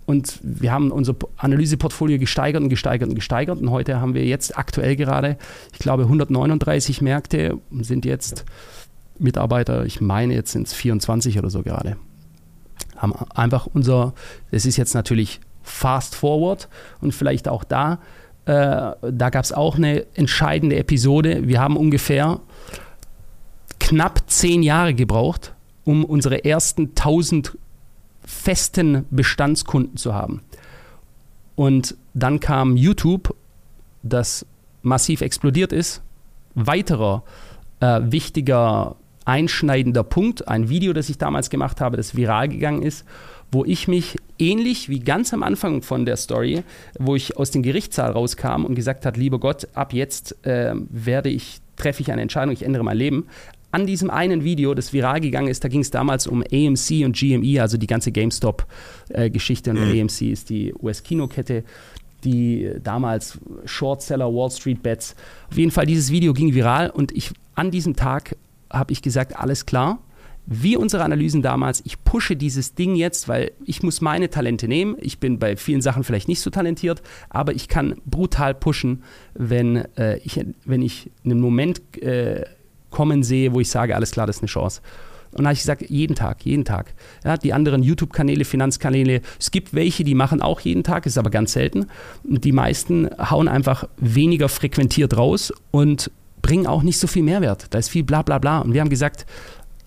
[0.05, 3.59] und wir haben unser Analyseportfolio gesteigert und gesteigert und gesteigert.
[3.59, 5.38] Und heute haben wir jetzt aktuell gerade,
[5.71, 8.45] ich glaube, 139 Märkte sind jetzt
[9.19, 11.97] Mitarbeiter, ich meine, jetzt sind es 24 oder so gerade.
[12.97, 14.13] Haben einfach unser,
[14.51, 16.67] es ist jetzt natürlich fast forward
[16.99, 17.99] und vielleicht auch da,
[18.45, 21.47] äh, da gab es auch eine entscheidende Episode.
[21.47, 22.41] Wir haben ungefähr
[23.93, 25.53] knapp zehn Jahre gebraucht,
[25.85, 27.57] um unsere ersten 1000
[28.25, 30.41] festen Bestandskunden zu haben.
[31.55, 33.35] Und dann kam YouTube,
[34.01, 34.47] das
[34.81, 36.01] massiv explodiert ist.
[36.55, 37.23] Weiterer
[37.81, 43.05] äh, wichtiger, einschneidender Punkt, ein Video, das ich damals gemacht habe, das viral gegangen ist,
[43.51, 46.63] wo ich mich ähnlich wie ganz am Anfang von der Story,
[46.97, 51.29] wo ich aus dem Gerichtssaal rauskam und gesagt hat, lieber Gott, ab jetzt äh, werde
[51.29, 53.27] ich treffe ich eine Entscheidung, ich ändere mein Leben
[53.74, 57.17] an diesem einen Video, das viral gegangen ist, da ging es damals um AMC und
[57.17, 59.71] GME, also die ganze GameStop-Geschichte.
[59.71, 60.01] und mhm.
[60.01, 61.63] AMC ist die US-Kinokette,
[62.24, 65.15] die damals Shortseller, Wall Street Bets.
[65.49, 68.38] Auf jeden Fall, dieses Video ging viral und ich an diesem Tag
[68.69, 69.99] habe ich gesagt, alles klar.
[70.45, 74.97] Wie unsere Analysen damals, ich pushe dieses Ding jetzt, weil ich muss meine Talente nehmen.
[74.99, 79.01] Ich bin bei vielen Sachen vielleicht nicht so talentiert, aber ich kann brutal pushen,
[79.34, 82.43] wenn, äh, ich, wenn ich einen Moment äh,
[82.93, 84.81] kommen sehe, wo ich sage, alles klar, das ist eine Chance.
[85.31, 86.93] Und dann habe ich gesagt, jeden Tag, jeden Tag.
[87.25, 91.31] Ja, die anderen YouTube-Kanäle, Finanzkanäle, es gibt welche, die machen auch jeden Tag, ist aber
[91.31, 91.87] ganz selten.
[92.23, 96.11] Und die meisten hauen einfach weniger frequentiert raus und
[96.43, 97.65] bringen auch nicht so viel Mehrwert.
[97.71, 98.59] Da ist viel bla bla bla.
[98.59, 99.25] Und wir haben gesagt,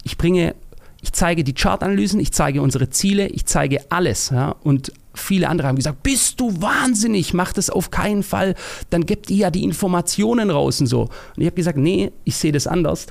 [0.03, 0.57] ich bringe,
[1.01, 4.31] ich zeige die Chartanalysen, ich zeige unsere Ziele, ich zeige alles.
[4.31, 8.55] Ja, und viele andere haben gesagt, bist du wahnsinnig, mach das auf keinen Fall,
[8.91, 11.03] dann gibt ihr ja die Informationen raus und so.
[11.03, 13.07] Und ich habe gesagt, nee, ich sehe das anders.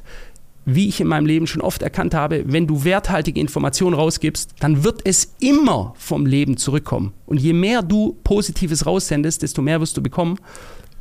[0.67, 4.83] Wie ich in meinem Leben schon oft erkannt habe, wenn du werthaltige Informationen rausgibst, dann
[4.83, 7.13] wird es immer vom Leben zurückkommen.
[7.27, 10.39] Und je mehr du Positives raussendest, desto mehr wirst du bekommen.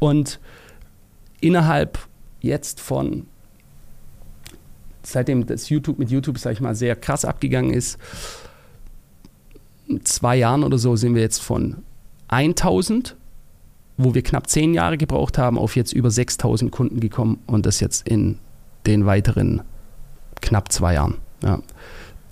[0.00, 0.38] Und
[1.40, 1.98] innerhalb
[2.40, 3.26] jetzt von,
[5.02, 7.98] seitdem das YouTube mit YouTube, sag ich mal, sehr krass abgegangen ist,
[10.04, 11.76] zwei Jahren oder so sind wir jetzt von
[12.28, 13.16] 1000,
[13.96, 17.80] wo wir knapp zehn Jahre gebraucht haben, auf jetzt über 6000 Kunden gekommen und das
[17.80, 18.38] jetzt in
[18.86, 19.62] den weiteren
[20.40, 21.14] knapp zwei Jahren.
[21.42, 21.60] Ja.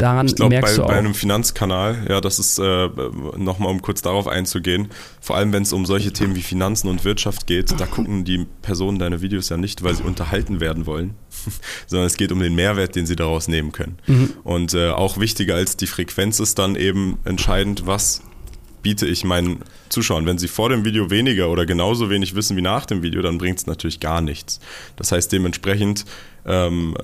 [0.03, 0.89] Daran ich glaub, merkst bei, du auch.
[0.89, 2.89] bei einem Finanzkanal, ja, das ist äh,
[3.37, 4.89] nochmal, um kurz darauf einzugehen,
[5.21, 8.47] vor allem wenn es um solche Themen wie Finanzen und Wirtschaft geht, da gucken die
[8.63, 11.15] Personen deine Videos ja nicht, weil sie unterhalten werden wollen,
[11.87, 13.99] sondern es geht um den Mehrwert, den sie daraus nehmen können.
[14.07, 14.33] Mhm.
[14.43, 18.23] Und äh, auch wichtiger als die Frequenz ist dann eben entscheidend, was
[18.83, 20.27] biete ich meinen Zuschauern.
[20.27, 23.39] Wenn sie vor dem Video weniger oder genauso wenig wissen wie nach dem Video, dann
[23.39, 24.59] bringt es natürlich gar nichts.
[24.97, 26.05] Das heißt, dementsprechend
[26.45, 26.97] ähm,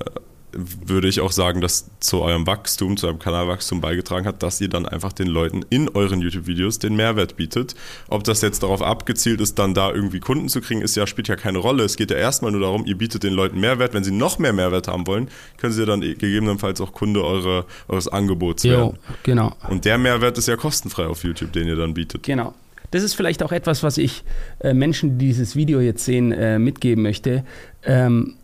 [0.51, 4.69] würde ich auch sagen, dass zu eurem Wachstum, zu eurem Kanalwachstum beigetragen hat, dass ihr
[4.69, 7.75] dann einfach den Leuten in euren YouTube-Videos den Mehrwert bietet.
[8.07, 11.27] Ob das jetzt darauf abgezielt ist, dann da irgendwie Kunden zu kriegen, ist ja, spielt
[11.27, 11.83] ja keine Rolle.
[11.83, 13.93] Es geht ja erstmal nur darum, ihr bietet den Leuten Mehrwert.
[13.93, 18.07] Wenn sie noch mehr Mehrwert haben wollen, können sie dann gegebenenfalls auch Kunde eure, eures
[18.07, 18.97] Angebots Jo, werden.
[19.23, 19.55] genau.
[19.69, 22.23] Und der Mehrwert ist ja kostenfrei auf YouTube, den ihr dann bietet.
[22.23, 22.53] Genau.
[22.91, 24.23] Das ist vielleicht auch etwas, was ich
[24.59, 27.43] äh, Menschen, die dieses Video jetzt sehen, äh, mitgeben möchte.
[27.83, 28.35] Ähm,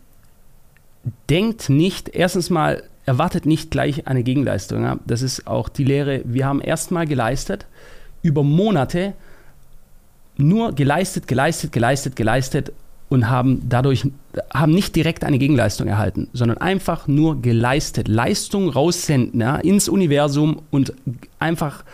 [1.30, 4.82] denkt nicht, erstens mal, erwartet nicht gleich eine Gegenleistung.
[4.82, 4.98] Ja?
[5.06, 7.66] Das ist auch die Lehre, wir haben erstmal geleistet,
[8.22, 9.14] über Monate
[10.36, 12.72] nur geleistet, geleistet, geleistet, geleistet
[13.08, 14.04] und haben dadurch
[14.52, 18.08] haben nicht direkt eine Gegenleistung erhalten, sondern einfach nur geleistet.
[18.08, 20.92] Leistung raussenden ja, ins Universum und
[21.38, 21.84] einfach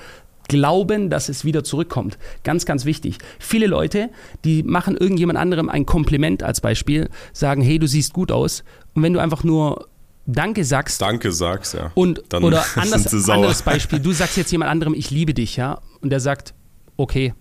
[0.52, 2.18] glauben, dass es wieder zurückkommt.
[2.44, 3.16] Ganz, ganz wichtig.
[3.38, 4.10] Viele Leute,
[4.44, 8.62] die machen irgendjemand anderem ein Kompliment als Beispiel, sagen, hey, du siehst gut aus.
[8.94, 9.88] Und wenn du einfach nur
[10.26, 11.02] Danke sagst.
[11.02, 11.90] Danke sagst, ja.
[11.94, 15.80] Und, Dann oder anders, anderes Beispiel, du sagst jetzt jemand anderem, ich liebe dich, ja.
[16.00, 16.54] Und der sagt,
[16.96, 17.34] okay.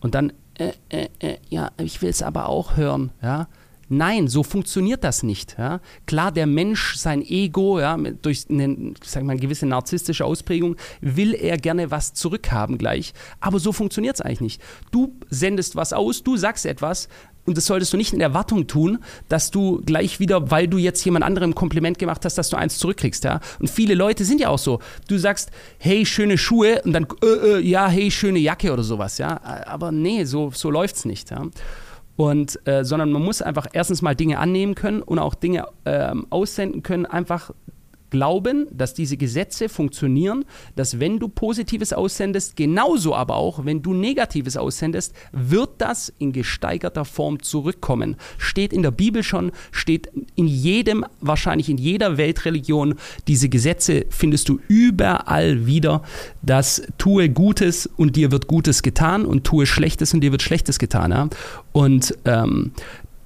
[0.00, 3.48] Und dann, äh, äh, äh, ja, ich will es aber auch hören, ja.
[3.88, 5.56] Nein, so funktioniert das nicht.
[5.58, 5.80] Ja.
[6.06, 11.34] Klar, der Mensch, sein Ego, ja, durch eine, sag mal, eine gewisse narzisstische Ausprägung, will
[11.34, 13.12] er gerne was zurückhaben gleich.
[13.40, 14.62] Aber so funktioniert es eigentlich nicht.
[14.90, 17.08] Du sendest was aus, du sagst etwas,
[17.46, 21.04] und das solltest du nicht in Erwartung tun, dass du gleich wieder, weil du jetzt
[21.04, 23.40] jemand anderem Kompliment gemacht hast, dass du eins zurückkriegst, ja.
[23.60, 24.80] Und viele Leute sind ja auch so.
[25.08, 29.18] Du sagst, hey, schöne Schuhe und dann, äh, äh, ja, hey, schöne Jacke oder sowas,
[29.18, 29.40] ja.
[29.66, 31.42] Aber nee, so, so läuft's nicht, ja.
[32.16, 36.26] Und, äh, sondern man muss einfach erstens mal Dinge annehmen können und auch Dinge ähm,
[36.30, 37.50] aussenden können, einfach
[38.14, 40.44] glauben, dass diese Gesetze funktionieren,
[40.76, 46.30] dass wenn du Positives aussendest, genauso aber auch, wenn du Negatives aussendest, wird das in
[46.30, 48.14] gesteigerter Form zurückkommen.
[48.38, 52.94] Steht in der Bibel schon, steht in jedem, wahrscheinlich in jeder Weltreligion,
[53.26, 56.02] diese Gesetze findest du überall wieder,
[56.40, 60.78] dass tue Gutes und dir wird Gutes getan und tue Schlechtes und dir wird Schlechtes
[60.78, 61.10] getan.
[61.10, 61.28] Ja?
[61.72, 62.70] Und ähm,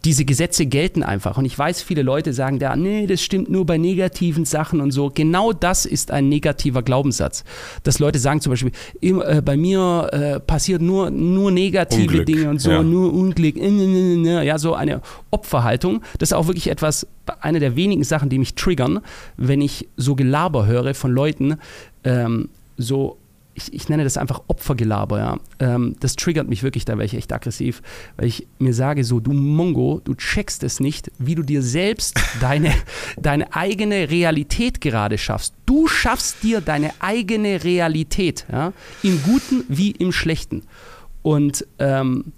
[0.09, 1.36] diese Gesetze gelten einfach.
[1.36, 4.90] Und ich weiß, viele Leute sagen da, nee, das stimmt nur bei negativen Sachen und
[4.90, 5.11] so.
[5.14, 7.44] Genau das ist ein negativer Glaubenssatz.
[7.82, 12.48] Dass Leute sagen zum Beispiel, äh, bei mir äh, passiert nur, nur negative Unglück, Dinge
[12.48, 12.82] und so, ja.
[12.82, 16.00] nur Unglück, ja, so eine Opferhaltung.
[16.16, 17.06] Das ist auch wirklich etwas,
[17.40, 19.00] eine der wenigen Sachen, die mich triggern,
[19.36, 21.56] wenn ich so Gelaber höre von Leuten,
[22.04, 22.48] ähm,
[22.78, 23.18] so
[23.59, 25.38] ich, ich, nenne das einfach Opfergelaber, ja.
[25.59, 27.82] Ähm, das triggert mich wirklich, da wäre ich echt aggressiv,
[28.16, 32.18] weil ich mir sage, so, du Mongo, du checkst es nicht, wie du dir selbst
[32.40, 32.72] deine,
[33.20, 35.54] deine eigene Realität gerade schaffst.
[35.66, 40.62] Du schaffst dir deine eigene Realität, ja, im Guten wie im Schlechten.
[41.22, 42.32] Und ähm,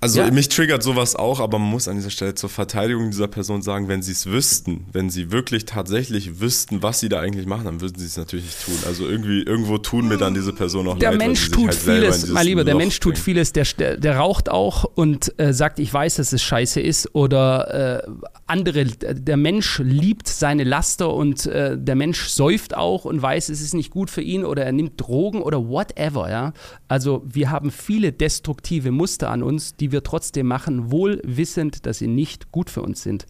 [0.00, 0.30] Also Ja.
[0.30, 3.88] mich triggert sowas auch, aber man muss an dieser Stelle zur Verteidigung dieser Person sagen,
[3.88, 7.80] wenn sie es wüssten, wenn sie wirklich tatsächlich wüssten, was sie da eigentlich machen, dann
[7.80, 8.76] würden sie es natürlich nicht tun.
[8.86, 12.28] Also irgendwie irgendwo tun mir dann diese Person auch der leid, Mensch tut halt vieles,
[12.28, 13.24] mein Lieber, der Loch Mensch tut bringt.
[13.24, 17.14] vieles, der, der, der raucht auch und äh, sagt, ich weiß, dass es scheiße ist
[17.14, 18.10] oder äh,
[18.46, 23.60] andere, der Mensch liebt seine Laster und äh, der Mensch säuft auch und weiß, es
[23.60, 26.52] ist nicht gut für ihn oder er nimmt Drogen oder whatever, ja.
[26.86, 31.98] Also wir haben viele destruktive Muster an uns, die wir trotzdem machen, wohl wissend, dass
[31.98, 33.26] sie nicht gut für uns sind.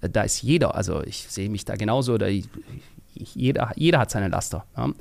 [0.00, 2.48] Äh, Da ist jeder, also ich sehe mich da genauso oder ich,
[3.14, 4.64] jeder, jeder hat seine Laster.
[4.76, 4.92] Ja.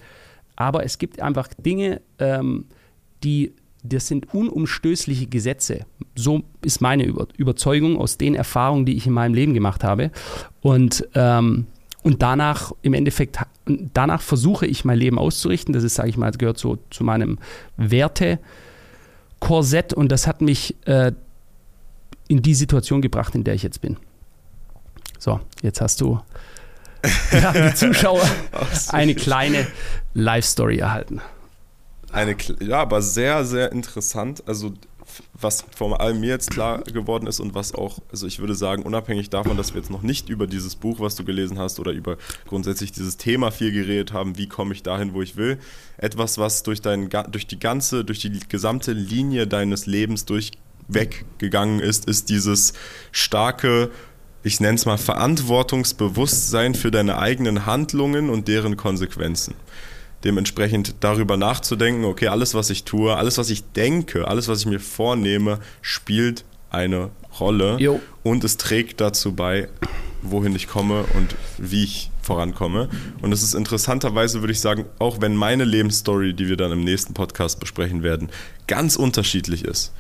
[0.55, 2.65] Aber es gibt einfach Dinge, ähm,
[3.23, 3.53] die,
[3.83, 5.85] das sind unumstößliche Gesetze.
[6.15, 10.11] So ist meine Über Überzeugung aus den Erfahrungen, die ich in meinem Leben gemacht habe.
[10.61, 11.65] Und, ähm,
[12.03, 15.73] und danach, im Endeffekt, danach versuche ich mein Leben auszurichten.
[15.73, 17.39] Das ist, sage ich mal, gehört so zu meinem
[19.41, 21.11] Werte-Korsett und das hat mich äh,
[22.27, 23.97] in die Situation gebracht, in der ich jetzt bin.
[25.19, 26.19] So, jetzt hast du
[27.31, 28.23] ja, die Zuschauer
[28.89, 29.67] eine kleine
[30.13, 31.19] Live-Story erhalten.
[32.11, 34.43] Eine, ja, aber sehr, sehr interessant.
[34.45, 34.73] Also,
[35.33, 38.83] was vor allem mir jetzt klar geworden ist und was auch, also ich würde sagen,
[38.83, 41.91] unabhängig davon, dass wir jetzt noch nicht über dieses Buch, was du gelesen hast, oder
[41.91, 42.17] über
[42.47, 45.57] grundsätzlich dieses Thema viel geredet haben, wie komme ich dahin, wo ich will,
[45.97, 52.05] etwas, was durch, dein, durch die ganze, durch die gesamte Linie deines Lebens durchweggegangen ist,
[52.05, 52.73] ist dieses
[53.11, 53.89] starke
[54.43, 59.53] ich nenne es mal Verantwortungsbewusstsein für deine eigenen Handlungen und deren Konsequenzen.
[60.23, 64.65] Dementsprechend darüber nachzudenken, okay, alles, was ich tue, alles, was ich denke, alles, was ich
[64.67, 67.09] mir vornehme, spielt eine
[67.39, 67.99] Rolle Jo.
[68.23, 69.67] und es trägt dazu bei,
[70.21, 72.89] wohin ich komme und wie ich vorankomme.
[73.21, 76.83] Und es ist interessanterweise, würde ich sagen, auch wenn meine Lebensstory, die wir dann im
[76.83, 78.29] nächsten Podcast besprechen werden,
[78.67, 79.91] ganz unterschiedlich ist,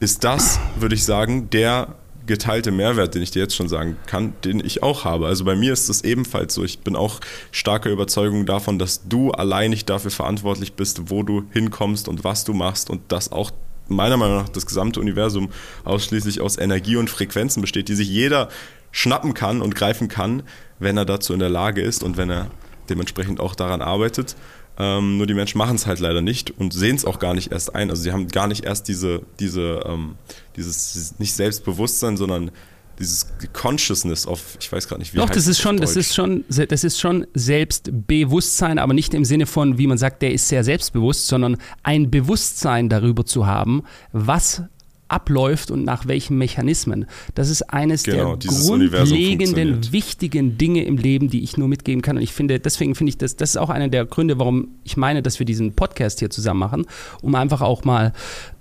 [0.00, 1.96] ist das, würde ich sagen, der
[2.28, 5.26] geteilte Mehrwert, den ich dir jetzt schon sagen kann, den ich auch habe.
[5.26, 6.62] Also bei mir ist es ebenfalls so.
[6.62, 7.20] Ich bin auch
[7.50, 12.44] starker Überzeugung davon, dass du allein nicht dafür verantwortlich bist, wo du hinkommst und was
[12.44, 13.50] du machst und das auch
[13.88, 15.48] meiner Meinung nach das gesamte Universum
[15.84, 18.48] ausschließlich aus Energie und Frequenzen besteht, die sich jeder
[18.92, 20.42] schnappen kann und greifen kann,
[20.78, 22.50] wenn er dazu in der Lage ist und wenn er
[22.88, 24.36] dementsprechend auch daran arbeitet.
[24.80, 27.50] Ähm, nur die Menschen machen es halt leider nicht und sehen es auch gar nicht
[27.50, 27.90] erst ein.
[27.90, 30.14] Also sie haben gar nicht erst diese, diese, ähm,
[30.56, 32.52] dieses nicht Selbstbewusstsein, sondern
[32.98, 36.44] dieses Consciousness of, ich weiß gerade nicht, wie Doch, das ist schon, das ist schon,
[36.48, 40.64] das ist schon Selbstbewusstsein, aber nicht im Sinne von, wie man sagt, der ist sehr
[40.64, 44.62] selbstbewusst, sondern ein Bewusstsein darüber zu haben, was
[45.08, 47.06] abläuft und nach welchen Mechanismen.
[47.34, 52.16] Das ist eines Genau, der grundlegenden, wichtigen Dinge im Leben, die ich nur mitgeben kann.
[52.16, 54.96] Und ich finde, deswegen finde ich das, das ist auch einer der Gründe, warum ich
[54.96, 56.86] meine, dass wir diesen Podcast hier zusammen machen,
[57.22, 58.12] um einfach auch mal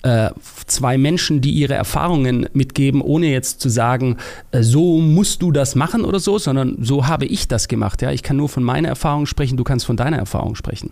[0.04, 0.30] äh,
[0.66, 4.18] zwei Menschen, die ihre Erfahrungen mitgeben, ohne jetzt zu sagen,
[4.52, 8.02] äh, so musst du das machen oder so, sondern so habe ich das gemacht.
[8.02, 10.92] Ja, ich kann nur von meiner Erfahrung sprechen, du kannst von deiner Erfahrung sprechen.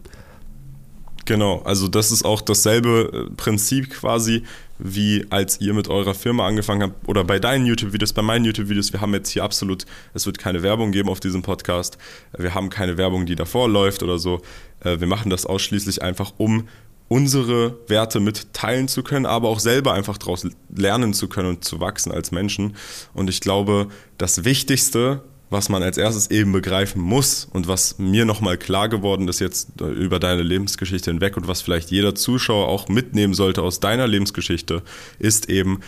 [1.25, 4.43] Genau, also das ist auch dasselbe äh, Prinzip quasi,
[4.77, 8.93] wie als ihr mit eurer Firma angefangen habt oder bei deinen YouTube-Videos, bei meinen YouTube-Videos.
[8.93, 11.97] Wir haben jetzt hier absolut, es wird keine Werbung geben auf diesem Podcast.
[12.37, 14.41] Wir haben keine Werbung, die davor läuft oder so.
[14.83, 16.67] Äh, Wir machen das ausschließlich einfach, um
[17.07, 21.63] unsere Werte mit teilen zu können, aber auch selber einfach daraus lernen zu können und
[21.63, 22.75] zu wachsen als Menschen.
[23.13, 28.25] Und ich glaube, das Wichtigste, was man als erstes eben begreifen muss und was mir
[28.25, 32.67] nochmal klar geworden ist jetzt äh, über deine Lebensgeschichte hinweg und was vielleicht jeder Zuschauer
[32.67, 34.81] auch mitnehmen sollte aus deiner Lebensgeschichte,
[35.19, 35.81] ist eben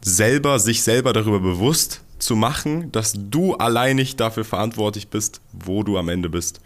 [0.00, 5.98] selber, sich selber darüber bewusst zu machen, dass du alleinig dafür verantwortlich bist, wo du
[5.98, 6.60] am Ende bist.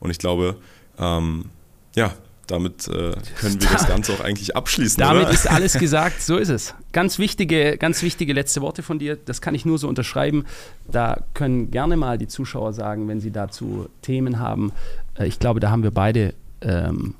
[0.00, 0.56] Und ich glaube,
[0.98, 1.46] ähm,
[1.94, 2.14] ja,
[2.46, 4.98] damit äh, können wir das Ganze auch eigentlich abschließen.
[4.98, 5.32] Damit oder?
[5.32, 6.74] ist alles gesagt, so ist es.
[6.92, 10.44] Ganz wichtige, ganz wichtige letzte Worte von dir, das kann ich nur so unterschreiben.
[10.90, 14.72] Da können gerne mal die Zuschauer sagen, wenn sie dazu Themen haben.
[15.18, 17.14] Äh, Ich glaube, da haben wir beide ähm,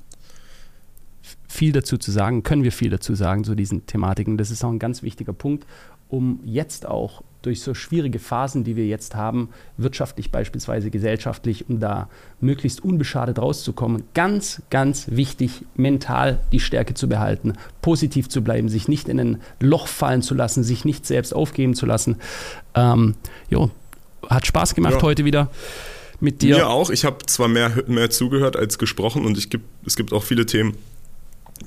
[1.48, 4.36] viel dazu zu sagen, können wir viel dazu sagen zu diesen Thematiken.
[4.36, 5.66] Das ist auch ein ganz wichtiger Punkt,
[6.08, 11.80] um jetzt auch durch so schwierige Phasen, die wir jetzt haben, wirtschaftlich beispielsweise, gesellschaftlich, um
[11.80, 12.08] da
[12.40, 18.88] möglichst unbeschadet rauszukommen, ganz, ganz wichtig, mental die Stärke zu behalten, positiv zu bleiben, sich
[18.88, 22.16] nicht in ein Loch fallen zu lassen, sich nicht selbst aufgeben zu lassen.
[22.74, 23.14] Ähm,
[23.50, 23.70] jo,
[24.28, 25.02] hat Spaß gemacht Ja.
[25.02, 25.50] heute wieder
[26.20, 26.56] mit dir.
[26.56, 26.90] Mir auch.
[26.90, 30.46] Ich habe zwar mehr, mehr zugehört als gesprochen und ich gibt, es gibt auch viele
[30.46, 30.76] Themen,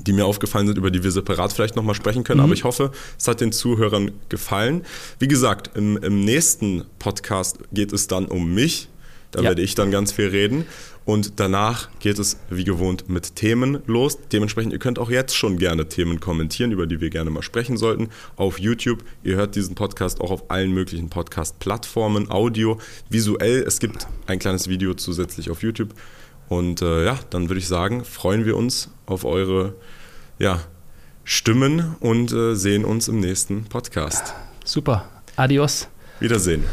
[0.02, 2.40] die mir aufgefallen sind, über die wir separat vielleicht nochmal sprechen können.
[2.40, 2.46] Mhm.
[2.46, 4.86] Aber ich hoffe, es hat den Zuhörern gefallen.
[5.20, 8.90] Wie gesagt, im, im nächsten Podcast geht es dann um mich.
[9.32, 9.50] Da Ja.
[9.50, 10.66] werde ich dann ganz viel reden.
[11.04, 14.18] Und danach geht es wie gewohnt mit Themen los.
[14.32, 17.78] Dementsprechend, ihr könnt auch jetzt schon gerne Themen kommentieren, über die wir gerne mal sprechen
[17.78, 18.10] sollten.
[18.38, 19.04] Auf YouTube.
[19.24, 22.80] Ihr hört diesen Podcast auch auf allen möglichen Podcast-Plattformen, Audio,
[23.10, 23.64] visuell.
[23.68, 25.90] Es gibt ein kleines Video zusätzlich auf YouTube.
[26.48, 29.76] Und äh, ja, dann würde ich sagen, freuen wir uns auf eure
[30.38, 30.60] ja,
[31.24, 34.34] Stimmen und äh, sehen uns im nächsten Podcast.
[34.64, 35.10] Super.
[35.36, 35.88] Adios.
[36.20, 36.64] Wiedersehen.